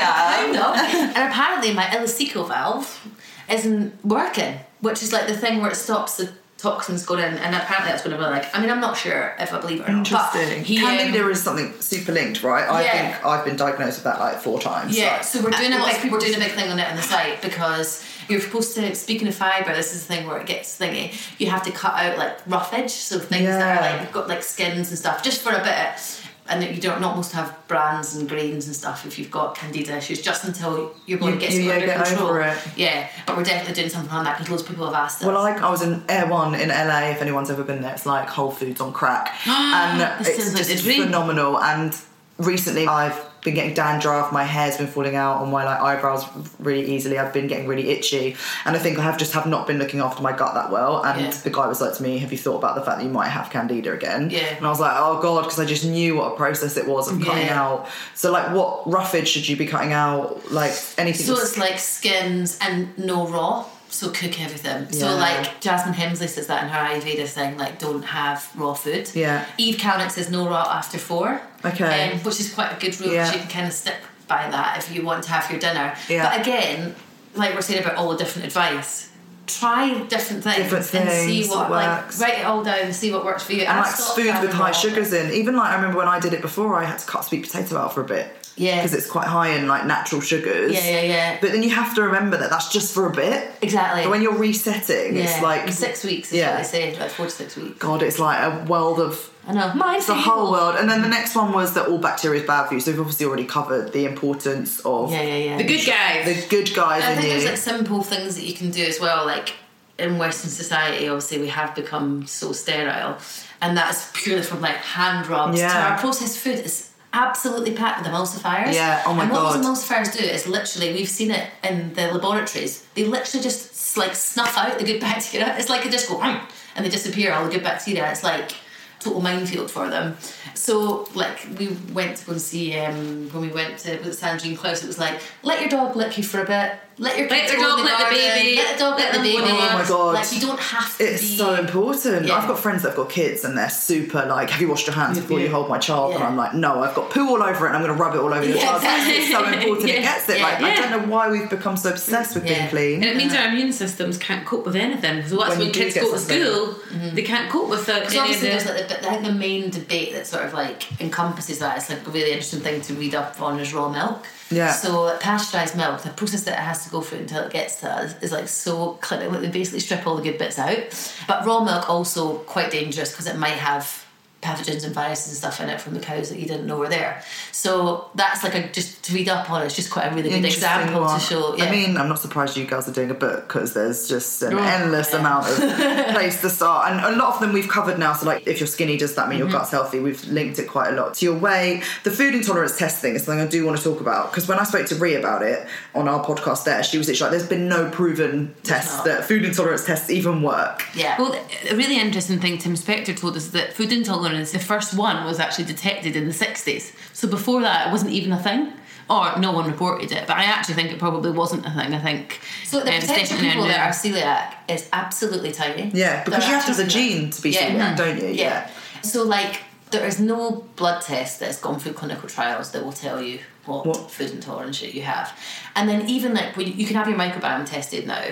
[0.44, 0.52] am?
[0.52, 0.74] No.
[0.74, 3.08] and apparently my ileocecal valve
[3.50, 6.32] isn't working, which is like the thing where it stops the
[6.62, 8.46] toxins going in, and apparently that's going to be like.
[8.54, 10.08] I mean, I'm not sure if I believe it or not.
[10.10, 10.64] But Interesting.
[10.64, 12.68] he, um, Candida is something super linked, right?
[12.68, 12.92] I Yeah.
[13.12, 14.96] think I've been diagnosed with that like four times.
[14.96, 16.88] Yeah, like- so we're doing a big people we're doing a big thing on it
[16.88, 20.38] on the site because you're supposed to speaking of fibre, this is the thing where
[20.38, 21.12] it gets thingy.
[21.38, 24.88] You have to cut out like roughage, so things that are like got like skins
[24.90, 26.21] and stuff, just for a bit.
[26.48, 29.56] And that you don't not almost have brands and grains and stuff if you've got
[29.56, 32.28] candida issues, just until your body You- gets you- under get control.
[32.30, 32.58] over it.
[32.76, 35.26] Yeah, but we're definitely doing something on that because loads of people have asked us.
[35.26, 37.10] Well, I, I was in Erewhon in LA.
[37.10, 40.84] If anyone's ever been there, it's like Whole Foods on crack, and it's like just
[40.84, 41.60] phenomenal.
[41.60, 41.94] And
[42.38, 46.24] recently, I've been getting dandruff, my hair's been falling out on my like eyebrows
[46.60, 47.18] really easily.
[47.18, 50.00] I've been getting really itchy, and I think I have just have not been looking
[50.00, 51.02] after my gut that well.
[51.04, 51.30] And Yeah.
[51.30, 53.28] the guy was like to me, "Have you thought about the fact that you might
[53.30, 54.40] have candida again?" Yeah.
[54.56, 57.10] And I was like, "Oh god," because I just knew what a process it was
[57.10, 57.60] of cutting Yeah.
[57.62, 57.88] out.
[58.14, 60.40] So like, what roughage should you be cutting out?
[60.52, 61.26] Like anything?
[61.26, 63.64] So it's like skins and no raw.
[63.92, 64.90] So cook everything.
[64.90, 69.10] So like Jasmine Hemsley says that in her Ayurveda thing, like don't have raw food.
[69.14, 69.44] Yeah.
[69.58, 71.42] Eve Kalinik says no raw after four.
[71.64, 72.12] Okay.
[72.12, 73.12] Um, which is quite a good rule.
[73.12, 73.30] Yeah.
[73.30, 75.94] You can kind of stick by that if you want to have your dinner.
[76.08, 76.28] Yeah.
[76.30, 76.94] But again,
[77.34, 79.10] like we're saying about all the different advice.
[79.46, 82.20] Try different things, Different and see what like works.
[82.20, 83.62] write it all down and see what works for you.
[83.62, 85.32] and I've like food with high sugars in.
[85.32, 87.76] Even like I remember when I did it before, I had to cut sweet potato
[87.76, 88.34] out for a bit.
[88.56, 88.76] Yeah.
[88.76, 90.72] Because it's quite high in like natural sugars.
[90.72, 91.38] Yeah, yeah, yeah.
[91.40, 93.50] But then you have to remember that that's just for a bit.
[93.62, 94.02] Exactly.
[94.02, 95.22] But when you're resetting, yeah.
[95.24, 96.50] it's like six weeks is Yeah.
[96.50, 97.78] what they say, like four to six weeks.
[97.78, 99.72] God, it's like a world of I know.
[99.74, 100.76] Mine it's the whole world.
[100.76, 102.80] And then the next one was that all bacteria is bad for you.
[102.80, 105.56] So we've obviously already covered the importance of Yeah, yeah, yeah.
[105.56, 106.24] The good guys.
[106.26, 107.40] the good guys I in think you.
[107.40, 109.24] there's like simple things that you can do as well.
[109.26, 109.54] Like
[109.98, 113.18] in Western society, obviously we have become so sterile,
[113.60, 115.88] and that's purely from like hand rubs to Yeah.
[115.92, 118.74] our processed food is absolutely packed with emulsifiers.
[118.74, 119.62] Yeah, oh my and what God.
[119.62, 122.86] those emulsifiers do is literally we've seen it in the laboratories.
[122.94, 125.56] They literally just like snuff out the good bacteria.
[125.58, 126.46] It's like go "Hmm,"
[126.76, 128.10] and they disappear all the good bacteria.
[128.10, 128.52] It's like
[129.00, 130.16] total minefield for them.
[130.54, 134.50] So like we went to go and see um, when we went to with Sandrine
[134.50, 134.82] and Klaus.
[134.82, 136.74] It was like let your dog lick you for a bit.
[136.98, 138.98] Let your Let kids your go dog in the lick the baby, Let the dog
[138.98, 139.38] lick let the oh them baby.
[139.38, 139.70] go in.
[139.72, 140.14] Oh my God.
[140.14, 141.36] Like you don't have to It's be.
[141.36, 142.26] so important.
[142.26, 142.34] Yeah.
[142.36, 145.18] I've got friends that've got kids and they're super like, have you washed your hands
[145.18, 146.14] before you hold my child?
[146.14, 148.14] And I'm like, no, I've got poo all over it and I'm going to rub
[148.14, 148.82] it all over your Yeah, child.
[149.08, 149.94] It's so important Yeah.
[149.94, 150.38] it gets it.
[150.38, 150.44] Yeah.
[150.44, 152.58] Like, I don't know why we've become so obsessed with Yeah.
[152.58, 152.94] being clean.
[153.02, 155.26] And it means our immune systems can't cope with anything.
[155.26, 156.42] So that's When when, kids go to something.
[156.44, 157.14] school, mm-hmm.
[157.14, 158.00] they can't cope with it.
[158.00, 161.00] Because obviously there's like the, but I think the main debate that sort of like
[161.00, 161.78] encompasses that.
[161.78, 164.26] It's like a really interesting thing to read up on is raw milk.
[164.52, 164.72] Yeah.
[164.72, 167.76] So like, pasteurized milk, the process that it has to go through until it gets
[167.80, 169.40] to us is like so clinical.
[169.40, 170.78] They basically strip all the good bits out.
[171.26, 174.01] But raw milk also quite dangerous because it might have
[174.42, 176.88] pathogens and viruses and stuff in it from the cows that you didn't know were
[176.88, 177.22] there.
[177.52, 179.62] So that's like a just to read up on.
[179.62, 181.18] It's just quite a really good example one.
[181.20, 181.56] to show.
[181.56, 181.64] Yeah.
[181.66, 184.54] I mean, I'm not surprised you girls are doing a book because there's just an
[184.54, 185.56] Oh, endless amount of
[186.14, 188.12] place to start, and a lot of them we've covered now.
[188.14, 189.48] So, like, if you're skinny, does that mean Mm-hmm.
[189.50, 189.98] your gut's healthy?
[190.00, 191.82] We've linked it quite a lot to your weight.
[192.04, 194.58] The food intolerance test thing is something I do want to talk about because when
[194.58, 197.48] I spoke to Ree about it on our podcast, there she was literally like, "There's
[197.48, 201.16] been no proven tests that food intolerance tests even work." yeah.
[201.18, 201.32] Well,
[201.70, 205.38] a really interesting thing Tim Spector told us that food intolerance, the first one was
[205.40, 206.92] actually detected in the 60s.
[207.12, 208.72] So before that, it wasn't even a thing.
[209.10, 211.92] Or no one reported it, but I actually think it probably wasn't a thing.
[211.92, 215.90] I think So the um, it's potential people a that are celiac is absolutely tiny.
[215.92, 217.70] Yeah, because They're you have to have a actually- gene to be Yeah.
[217.70, 218.28] celiac, don't you?
[218.28, 218.70] Yeah.
[219.02, 223.20] So like there is no blood test that's gone through clinical trials that will tell
[223.20, 224.10] you what, What?
[224.10, 225.36] food intolerance you have.
[225.76, 228.24] And then even like when you, you can have your microbiome tested now.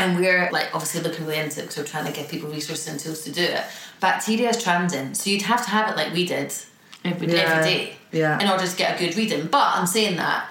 [0.00, 2.88] And we're like obviously looking really into it because we're trying to give people resources
[2.88, 3.62] and tools to do it.
[4.00, 6.52] Bacteria is transient, so you'd have to have it like we did
[7.04, 7.36] Every every day.
[7.36, 7.62] Yeah.
[7.62, 8.42] day Yeah.
[8.42, 9.46] in order to get a good reading.
[9.46, 10.48] But I'm saying that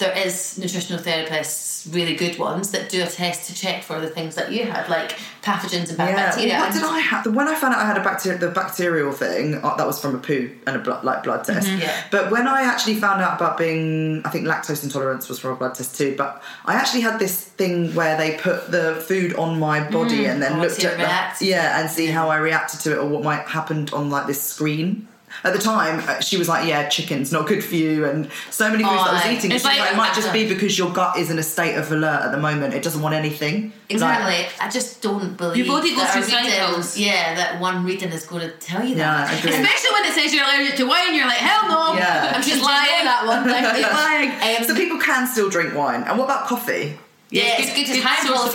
[0.00, 4.08] there is nutritional therapists, really good ones, that do a test to check for the
[4.08, 6.26] things that you had, like pathogens and bad Yeah.
[6.26, 6.58] bacteria.
[6.58, 7.26] What did I have?
[7.26, 10.14] When I found out I had a bacteria, the bacterial thing, uh, that was from
[10.14, 11.68] a poo and a blood, like blood test.
[11.68, 11.80] Mm-hmm.
[11.82, 11.94] Yeah.
[12.10, 15.56] But when I actually found out about being, I think lactose intolerance was from a
[15.56, 16.14] blood test too.
[16.18, 20.42] But I actually had this thing where they put the food on my body and
[20.42, 20.96] then Oh, looked at
[21.38, 24.26] the, yeah, and see how I reacted to it or what might happened on like
[24.26, 25.06] this screen.
[25.42, 28.70] At the time, uh, she was like, "Yeah, chicken's not good for you," and so
[28.70, 29.52] many foods that I was Oh, eating.
[29.52, 31.90] it's like- like, it might just be because your gut is in a state of
[31.92, 32.74] alert at the moment.
[32.74, 33.72] It doesn't want anything.
[33.88, 34.26] Exactly.
[34.32, 36.96] Like, I just don't believe Your body goes through cycles.
[36.98, 39.30] Yeah, that one reading is going to tell you Yeah, that.
[39.30, 39.50] I agree.
[39.52, 41.94] Especially when it says you're allergic to wine, you're like, hell no.
[41.98, 42.28] Yeah.
[42.34, 43.04] I'm just Did you lying.
[43.04, 43.64] that one thing?
[43.80, 43.92] You're
[44.40, 44.56] lying.
[44.58, 46.02] Um, so people can still drink wine.
[46.04, 46.98] And what about coffee?
[47.30, 48.54] Yeah, Yeah, it's good- good high in source of-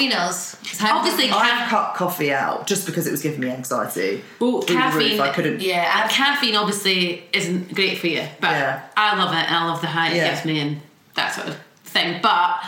[0.64, 1.32] It's high Obviously.
[1.32, 4.24] I cut coffee out just because it was giving me anxiety.
[4.40, 5.62] Well, Through the roof, caffeine- I couldn't.
[5.62, 8.80] Yeah, Uh, caffeine obviously isn't great for you, but Yeah.
[8.98, 10.26] I love it and I love the high Yeah.
[10.26, 10.82] it gives me and
[11.16, 12.20] that sort of thing.
[12.22, 12.60] But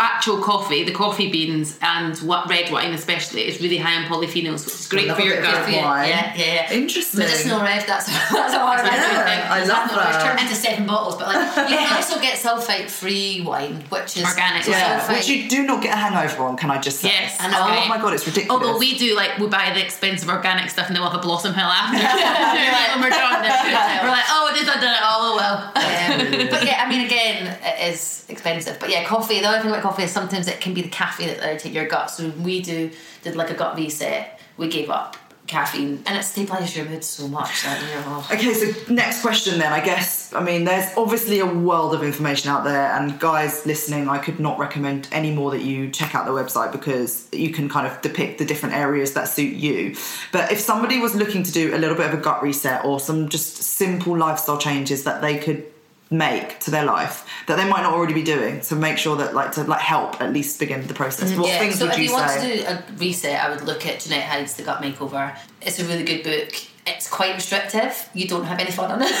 [0.00, 4.64] actual coffee, the coffee beans and what red wine especially is really high in polyphenols,
[4.64, 5.70] which is great for your gut.
[5.70, 6.72] Yeah, yeah, yeah.
[6.72, 7.20] Interesting.
[7.20, 9.48] Medicinal red, that's that's I read Yeah.
[9.50, 10.22] I love that.
[10.24, 14.24] turned into seven bottles, but like you can also get sulfite free wine, which is
[14.24, 14.66] Organic.
[14.66, 15.16] Yeah, sulfite.
[15.18, 17.08] which you do not get a hangover on, can I just say?
[17.08, 17.48] Yes, know.
[17.52, 18.50] Oh my god, it's ridiculous.
[18.50, 21.22] Although we do like we buy the expensive organic stuff and then we'll have a
[21.22, 22.00] blossom hill after.
[22.00, 25.00] when we're done, we're like, oh, I done it.
[25.02, 25.56] Oh well.
[25.70, 28.78] Um, but yeah, I mean, again, it is expensive.
[28.78, 29.40] But yeah, coffee.
[29.40, 31.86] The other thing about coffee is sometimes it can be the caffeine that irritates your
[31.86, 32.10] gut.
[32.10, 32.90] So we do
[33.22, 35.16] did like a gut reset, we gave up
[35.50, 38.38] caffeine, and it stabilises your mood so much that you're.
[38.38, 39.72] Okay, so next question then.
[39.72, 44.08] I guess, I mean, there's obviously a world of information out there, and guys listening,
[44.08, 47.68] I could not recommend any more that you check out the website because you can
[47.68, 49.96] kind of depict the different areas that suit you.
[50.30, 53.00] But if somebody was looking to do a little bit of a gut reset or
[53.00, 55.66] some just simple lifestyle changes that they could
[56.10, 59.32] make to their life that they might not already be doing to make sure that
[59.32, 61.98] like to like help at least begin the process what yeah, things so would if
[62.00, 64.82] you you want to do a reset, I would look at Jeanette Hyde's The Gut
[64.82, 65.36] Makeover.
[65.62, 66.52] It's a really good book.
[66.86, 68.08] It's quite restrictive.
[68.14, 69.12] You don't have any fun on it.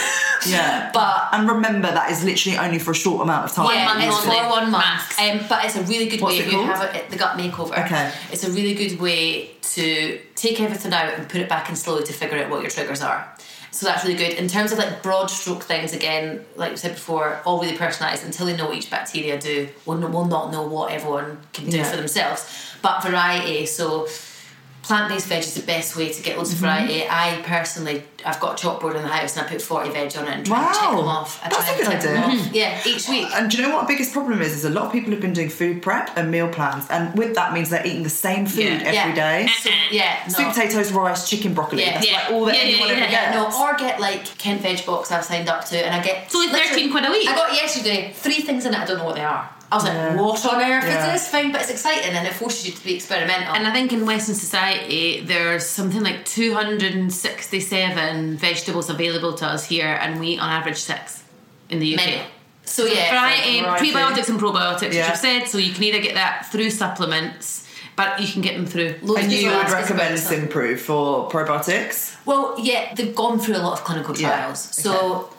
[0.46, 3.84] yeah but and remember that is literally only for a short amount of time yeah,
[3.84, 5.18] month it's for one month.
[5.20, 6.70] Um, but it's a really good What's way it if you called?
[6.70, 7.84] have it, the gut makeover.
[7.84, 8.12] Okay.
[8.32, 12.02] It's a really good way to take everything out and put it back in slowly
[12.04, 13.32] to figure out what your triggers are.
[13.72, 14.32] So that's really good.
[14.32, 18.24] In terms of like broad stroke things, again, like we said before, all really personalised
[18.24, 19.68] until they know what each bacteria do.
[19.86, 21.84] We'll, we'll not know what everyone can do Yeah.
[21.90, 22.74] for themselves.
[22.82, 24.06] But variety, so
[24.82, 26.64] plant-based veg is the best way to get loads Mm-hmm.
[26.64, 27.04] of variety.
[27.08, 30.24] I personally, I've got a chalkboard in the house and I put 40 veg on
[30.24, 31.40] it and try and check them off.
[31.44, 32.50] I That's try a and good tick them idea.
[32.52, 33.28] Yeah, each week.
[33.34, 34.52] and do you know what the biggest problem is?
[34.54, 37.34] Is a lot of people have been doing food prep and meal plans, and with
[37.34, 38.82] that means they're eating the same food Yeah.
[38.84, 39.14] every yeah.
[39.14, 39.48] day.
[39.60, 40.34] So, yeah, no.
[40.34, 41.82] Sweet potatoes, rice, chicken, broccoli.
[41.82, 41.92] Yeah.
[41.94, 42.16] That's Yeah.
[42.22, 43.58] like all that Yeah, yeah, anyone yeah, ever yeah, gets.
[43.58, 46.34] No, or get like Kent Veg Box I've signed up to, and I get It's
[46.34, 47.28] only 13 quid a week.
[47.28, 48.80] I got yesterday three things in it.
[48.80, 49.48] I don't know what they are.
[49.72, 50.08] I was Yeah.
[50.08, 51.14] like, what on earth Yeah.
[51.14, 51.52] is this thing?
[51.52, 53.54] But it's exciting and it forces you to be experimental.
[53.54, 59.96] And I think in Western society, there's something like 267 vegetables available to us here,
[60.02, 61.22] and we on average six
[61.68, 62.00] in the UK.
[62.04, 62.20] many.
[62.64, 63.92] So yeah, Variety, Variety.
[63.92, 65.02] prebiotics and probiotics, Yeah.
[65.02, 67.64] which I've said, so you can either get that through supplements,
[67.96, 68.94] but you can get them through.
[69.02, 72.12] Loads And of you people would recommend about some- Symprove for probiotics?
[72.24, 74.68] Well, yeah, they've gone through a lot of clinical Yeah, trials.
[74.72, 75.30] So,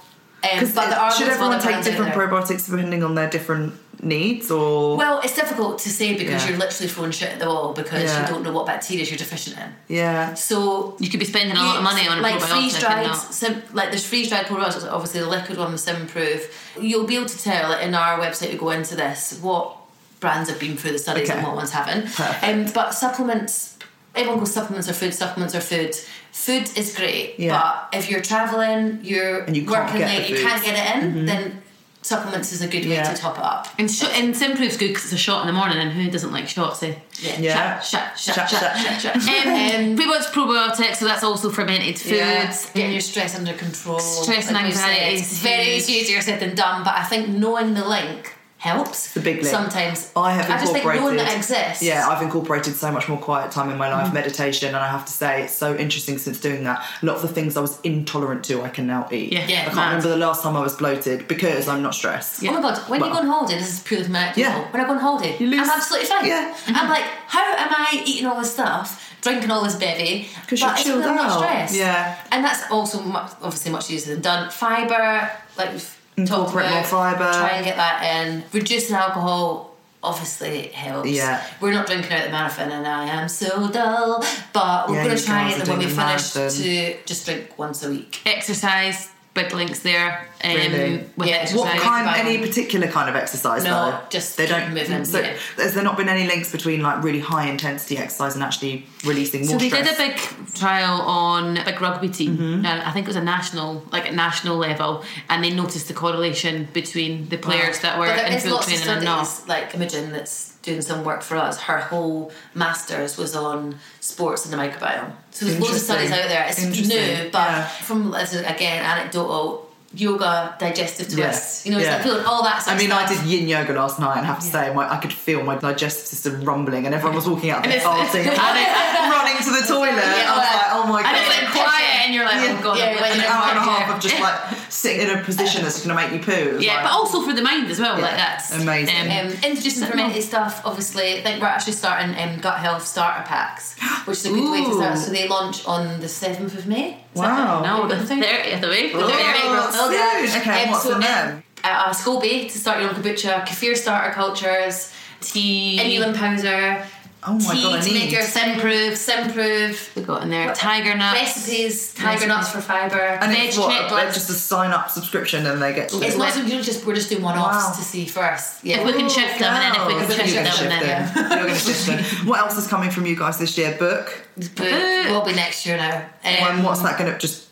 [0.44, 2.28] um, Because but there are should everyone take different there.
[2.28, 3.74] probiotics depending on their different
[4.04, 6.50] needs, or Well, it's difficult to say because Yeah.
[6.50, 8.22] you're literally throwing shit at the wall because Yeah.
[8.22, 9.76] you don't know what bacteria you're deficient in.
[9.96, 12.74] yeah, So You could be spending a lot of money on a like probiotic freeze
[12.76, 14.92] and dried, sim, like there's freeze dried probiotics.
[14.92, 16.42] Obviously, the liquid one with Symprove.
[16.80, 18.52] You'll be able to tell like, in our website.
[18.52, 19.78] We go into this what
[20.20, 21.38] brands have been through the studies Okay.
[21.38, 22.08] and what ones haven't.
[22.44, 23.76] Um, but supplements,
[24.16, 25.14] everyone goes supplements are food.
[25.14, 25.96] Supplements are food.
[26.32, 27.52] Food is great, Yeah.
[27.60, 31.26] but if you're traveling, you're And you can't working late, you can't get it in,
[31.26, 31.62] then
[32.02, 33.14] supplements is a good way Yeah.
[33.14, 33.68] to top it up.
[33.78, 36.32] And, sh- and Symprove's good because it's a shot in the morning, and who doesn't
[36.32, 36.82] like shots?
[36.84, 36.96] Eh?
[37.20, 37.40] Yeah.
[37.40, 37.80] Yeah.
[37.80, 39.02] Shut, shut, Shut, shut, shut.
[39.02, 39.46] shut, shut.
[39.48, 42.12] Um, probiotics, probiotics, so that's also fermented foods.
[42.12, 42.56] Yeah.
[42.74, 44.00] Getting your stress under control.
[44.00, 44.90] Stress and like we said.
[44.90, 49.14] anxiety It's is very easier said than done, but I think knowing the link helps.
[49.16, 49.48] the big link.
[49.48, 50.56] Sometimes I have incorporated.
[50.56, 51.82] I just think knowing that exists.
[51.82, 53.98] Yeah, I've incorporated so much more quiet time in my Mm.
[54.04, 56.78] life, meditation, and I have to say it's so interesting since doing that.
[57.02, 59.34] A lot of the things I was intolerant to, I can now eat.
[59.34, 59.46] Yeah.
[59.48, 59.86] Yeah, I can't mad.
[59.88, 62.44] remember the last time I was bloated because I'm not stressed.
[62.46, 64.34] Oh my god, when you go on holiday, this is purely from Yeah.
[64.36, 64.60] yeah.
[64.72, 66.26] When I go on holiday, You lose- I'm absolutely fine.
[66.28, 66.54] Yeah.
[66.68, 68.88] I'm like, how am I eating all this stuff,
[69.22, 70.30] drinking all this bevy?
[70.48, 71.40] 'Cause but you're chilled because I'm not out.
[71.40, 71.74] stressed.
[71.76, 72.16] Yeah.
[72.32, 74.50] And that's also much, obviously much easier than done.
[74.52, 75.72] Fibre, like
[76.18, 76.74] Incorporate about.
[76.76, 77.32] more fibre.
[77.32, 78.44] Try and get that in.
[78.54, 81.10] Reducing alcohol obviously helps.
[81.10, 81.44] Yeah.
[81.62, 85.18] We're not drinking out the marathon and I am so dull, but we're Yeah, going
[85.18, 86.50] to try guys are it when we finish marathon.
[86.64, 88.20] to just drink once a week.
[88.26, 90.28] Exercise, big links there.
[90.44, 91.04] Um, Really?
[91.16, 91.36] With Yeah.
[91.36, 91.58] exercise.
[91.60, 92.06] What kind?
[92.06, 92.26] fine.
[92.26, 93.64] Any particular kind of exercise?
[93.64, 94.00] No, though?
[94.10, 94.74] just they keep don't.
[94.74, 95.34] moving, So, yeah.
[95.58, 99.42] has there not been any links between like really high intensity exercise and actually releasing
[99.42, 99.52] more?
[99.52, 99.98] So they stress?
[99.98, 102.66] did a big trial on a big rugby team, Mm-hmm.
[102.66, 105.94] and I think it was a national, like at national level, and they noticed the
[105.94, 109.06] correlation between the players that were But there in is full lots of training and
[109.06, 109.30] not.
[109.48, 111.62] like Imogen that's doing some work for us.
[111.62, 115.14] Her whole masters was on sports and the microbiome.
[115.32, 116.46] So there's loads of studies out there.
[116.48, 117.68] It's new, but yeah.
[117.68, 121.18] from again anecdotal yoga, digestive twists.
[121.18, 121.96] Yes, You know, it's yeah.
[121.96, 122.64] like feeling all that.
[122.64, 124.74] Sort I mean, of I did yin yoga last night, and I have to say,
[124.74, 127.82] my, I could feel my digestive system rumbling, and everyone was walking out there And
[127.82, 129.96] it's- farting, and I running to the toilet.
[129.96, 131.08] Yeah, I was like, oh my god!
[131.10, 133.58] And it's like quiet, and you're like, oh god, Yeah, I'm when an hour and
[133.58, 136.60] a half of just like sitting in a position that's going to make you poo.
[136.62, 138.00] Yeah, like- but also for the mind as well.
[138.00, 138.96] Like that's amazing.
[139.12, 141.20] Um, introducing fermented stuff, obviously.
[141.20, 143.76] I think we're actually starting um, gut health starter packs,
[144.06, 144.98] which is a good way to start.
[144.98, 146.98] So they launch on the 7th of May.
[147.16, 147.62] Wow.
[147.64, 149.04] no, the thirtieth of April.
[149.04, 149.72] Oh, There you go.
[149.72, 150.42] soon.
[150.42, 150.42] Okay.
[150.42, 151.44] Okay, Um, what's so, in them?
[151.64, 155.78] Uh, uh, Scoby to start your own kombucha, kefir starter cultures, Tea.
[155.80, 156.86] inulin powder,
[157.24, 158.12] Oh my tea god, I to make need.
[158.12, 161.20] your Symprove, Symprove, we got in there tiger nuts.
[161.20, 162.98] recipes, tiger nuts for fibre.
[163.00, 165.94] And veg it's what, just a sign up subscription, and they get.
[165.94, 167.74] It's not you just we're just doing one offs Wow.
[167.76, 168.64] to see first.
[168.64, 170.72] Yeah, If we can shift them, and then if we can shift them, shift and
[170.72, 171.30] then them.
[171.32, 172.28] You're going to shift them.
[172.28, 173.76] What else is coming from you guys this year?
[173.78, 174.24] Book.
[174.56, 174.72] but
[175.12, 175.98] will be next year now.
[175.98, 177.51] Um, and what's that going to just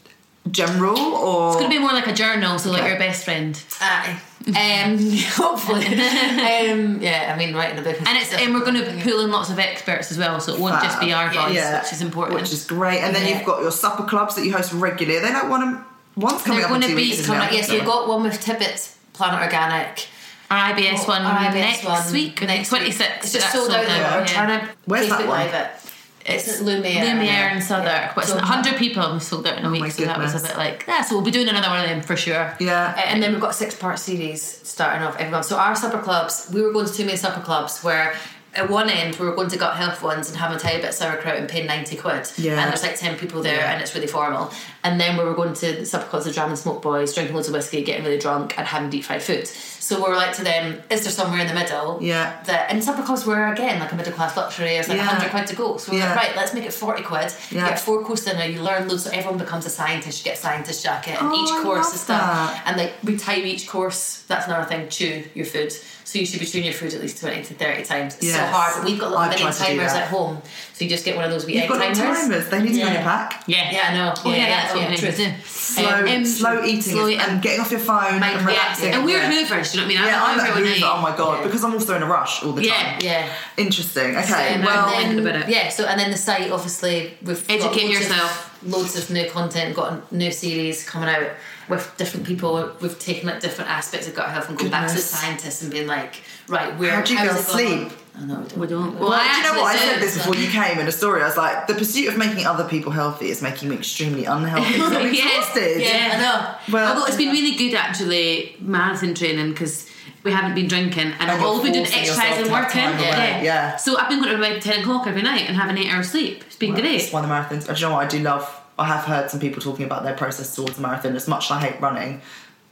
[0.52, 2.90] general or It's going to be more like a journal, so like Okay.
[2.90, 3.62] your best friend.
[3.82, 4.20] Aye.
[4.48, 4.98] Um,
[5.36, 5.86] hopefully.
[5.86, 7.98] um, yeah, I mean, writing a book.
[8.00, 10.60] And it's and we're going to pull in lots of experts as well, so it
[10.60, 11.82] won't just be our voice, Yeah.
[11.84, 12.40] which is important.
[12.42, 13.00] Which is great.
[13.02, 13.38] And then Yeah.
[13.38, 15.20] you've got your supper clubs that you host regularly.
[15.20, 15.80] Are they like one of
[16.16, 17.20] one's coming They're up gonna two be weeks.
[17.20, 17.46] isn't Coming it?
[17.48, 20.08] up, yes, we've got one with Tibbetts, Planet Organic.
[20.50, 22.94] our IBS one Our IBS next one week, next twenty week.
[22.94, 23.26] six.
[23.26, 24.18] It's just sold out now.
[24.20, 25.40] We're trying to Where's that Facebook one?
[25.46, 25.89] Live it.
[26.30, 27.04] It's, Lumiere.
[27.06, 28.12] Lumiere and Southwark, Yeah.
[28.16, 30.18] but it's So- 100 people we sold out in a week, Oh my so that
[30.20, 32.56] was a bit like, yeah, so we'll be doing another one of them for sure.
[32.60, 32.94] Yeah.
[32.98, 35.46] Uh, and then we've got a six part series starting off every month.
[35.46, 38.16] So our supper clubs, we were going to too many supper clubs where
[38.56, 40.90] at one end we were going to gut health ones and having a tiny bit
[40.90, 42.28] of sauerkraut and paying 90 quid.
[42.38, 42.60] Yeah.
[42.62, 44.52] And there's like 10 people there and it's really formal.
[44.84, 47.36] And then we were going to the supper clubs, the Dram and Smoke Boys, drinking
[47.36, 49.48] loads of whiskey, getting really drunk and having deep fried food.
[49.48, 51.98] So we were like to them, is there somewhere in the middle?
[52.02, 52.42] Yeah.
[52.46, 54.76] That and supper clubs were again like a middle class luxury.
[54.76, 55.08] It was like Yeah.
[55.08, 55.78] 100 quid to go.
[55.78, 56.16] So we were Yeah.
[56.16, 57.34] like, right, let's make it 40 quid.
[57.52, 57.64] Yeah.
[57.64, 60.20] You get four course dinner, you learn loads, so everyone becomes a scientist.
[60.20, 62.62] You get a scientist jacket, and Oh, each course is stuff.
[62.66, 64.24] And like we time each course.
[64.28, 64.90] That's another thing.
[64.90, 65.74] Chew your food.
[66.10, 68.16] So you should be chewing your food at least twenty to thirty times.
[68.18, 68.74] It's so hard.
[68.78, 70.42] But we've got little I've mini tried to do timers at home.
[70.74, 72.20] So you just get one of those wee You've egg got little timers.
[72.22, 72.50] timers.
[72.50, 73.04] They need to go in your Yeah.
[73.04, 73.44] pack.
[73.46, 73.72] Yeah.
[73.72, 74.14] Yeah, I know.
[74.26, 77.42] Oh, yeah, that's what yeah, we need to Slow, Um, slow eating slow is- and
[77.44, 78.94] getting off your phone Mind- and yeah, relaxing.
[78.96, 79.30] And we're yeah.
[79.32, 80.12] hoovers, do you know what I mean?
[80.12, 80.86] Yeah, I'm I'm a hoover Hoover.
[80.90, 81.46] Oh my god, Yeah.
[81.46, 82.98] because I'm also in a rush all the time.
[83.02, 83.28] Yeah.
[83.28, 83.28] yeah.
[83.58, 84.18] Interesting.
[84.18, 85.50] Okay, Um, well, and then, about it.
[85.50, 85.70] yeah.
[85.70, 88.49] So and then the site, obviously, we've Educate yourself.
[88.64, 89.76] Loads of new content.
[89.76, 91.30] Got a new series coming out
[91.70, 92.72] with different people.
[92.82, 95.72] We've taken like different aspects of gut health and gone back to the scientists and
[95.72, 97.92] being like, right, where How do you how's girls it going sleep?
[97.92, 97.96] on?
[98.22, 99.00] I know We don't.
[99.00, 99.68] Well, Well, I do you know what?
[99.72, 100.06] I actually said do.
[100.06, 101.22] this before you came in a story.
[101.22, 104.74] I was like, the pursuit of making other people healthy is making me extremely unhealthy.
[104.78, 105.82] 'cause I'm Yes, exhausted.
[105.82, 106.74] Yeah, I know.
[106.74, 109.89] Well- Although it's been really good actually marathon training because
[110.24, 112.82] we haven't been drinking and, I've all been doing exercise and working.
[112.82, 113.76] away, yeah.
[113.78, 116.12] So I've been going to bed at ten o'clock every night and having eight hours
[116.12, 116.44] sleep.
[116.46, 117.00] It's been great.
[117.00, 117.68] That's one of the marathons.
[117.68, 118.06] Do you know what?
[118.06, 118.56] I do love.
[118.78, 121.16] I have heard some people talking about their process towards a marathon.
[121.16, 122.22] As much as I hate running,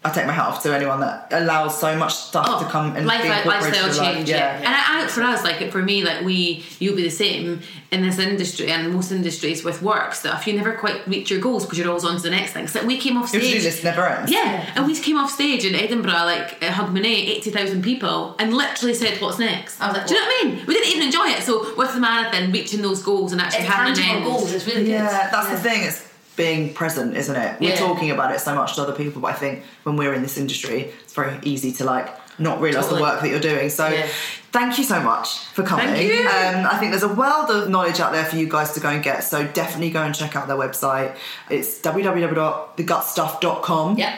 [0.05, 2.95] I take my hat off to anyone that allows so much stuff to oh, come
[2.95, 4.15] and Oh, life, be incorporated lifestyle life.
[4.15, 4.29] change.
[4.29, 4.37] Yeah.
[4.37, 4.57] Yeah.
[4.59, 8.03] and I, I, for us, like for me, like we, you'll be the same in
[8.03, 10.47] this industry and most industries with work stuff.
[10.47, 12.67] You never quite reach your goals because you're always on to the next thing.
[12.67, 13.63] So like we came off stage.
[13.63, 14.31] to-do never ends.
[14.31, 18.93] Yeah, and we came off stage in Edinburgh, like at Hogmanay, 80,000 people, and literally
[18.93, 19.81] said, What's next?
[19.81, 20.65] I was like, Do you know what I mean?
[20.67, 21.43] We didn't even enjoy it.
[21.43, 24.37] So, with the marathon, reaching those goals and actually It's having an tangible end.
[24.37, 24.53] goals.
[24.53, 24.91] It's really good.
[24.91, 25.83] Yeah, that's the thing.
[25.83, 26.07] It's
[26.37, 27.59] being present, isn't it?
[27.59, 27.75] We're Yeah.
[27.75, 30.37] talking about it so much to other people, but I think when we're in this
[30.37, 32.07] industry, it's very easy to like
[32.39, 33.01] not realise Totally.
[33.01, 33.69] the work that you're doing.
[33.69, 34.05] So Yeah.
[34.51, 35.87] thank you so much for coming.
[35.87, 36.19] Thank you.
[36.27, 38.89] Um, I think there's a world of knowledge out there for you guys to go
[38.89, 39.23] and get.
[39.23, 41.15] So definitely go and check out their website.
[41.49, 43.97] It's www.thegutstuff.com.
[43.97, 44.13] Yeah.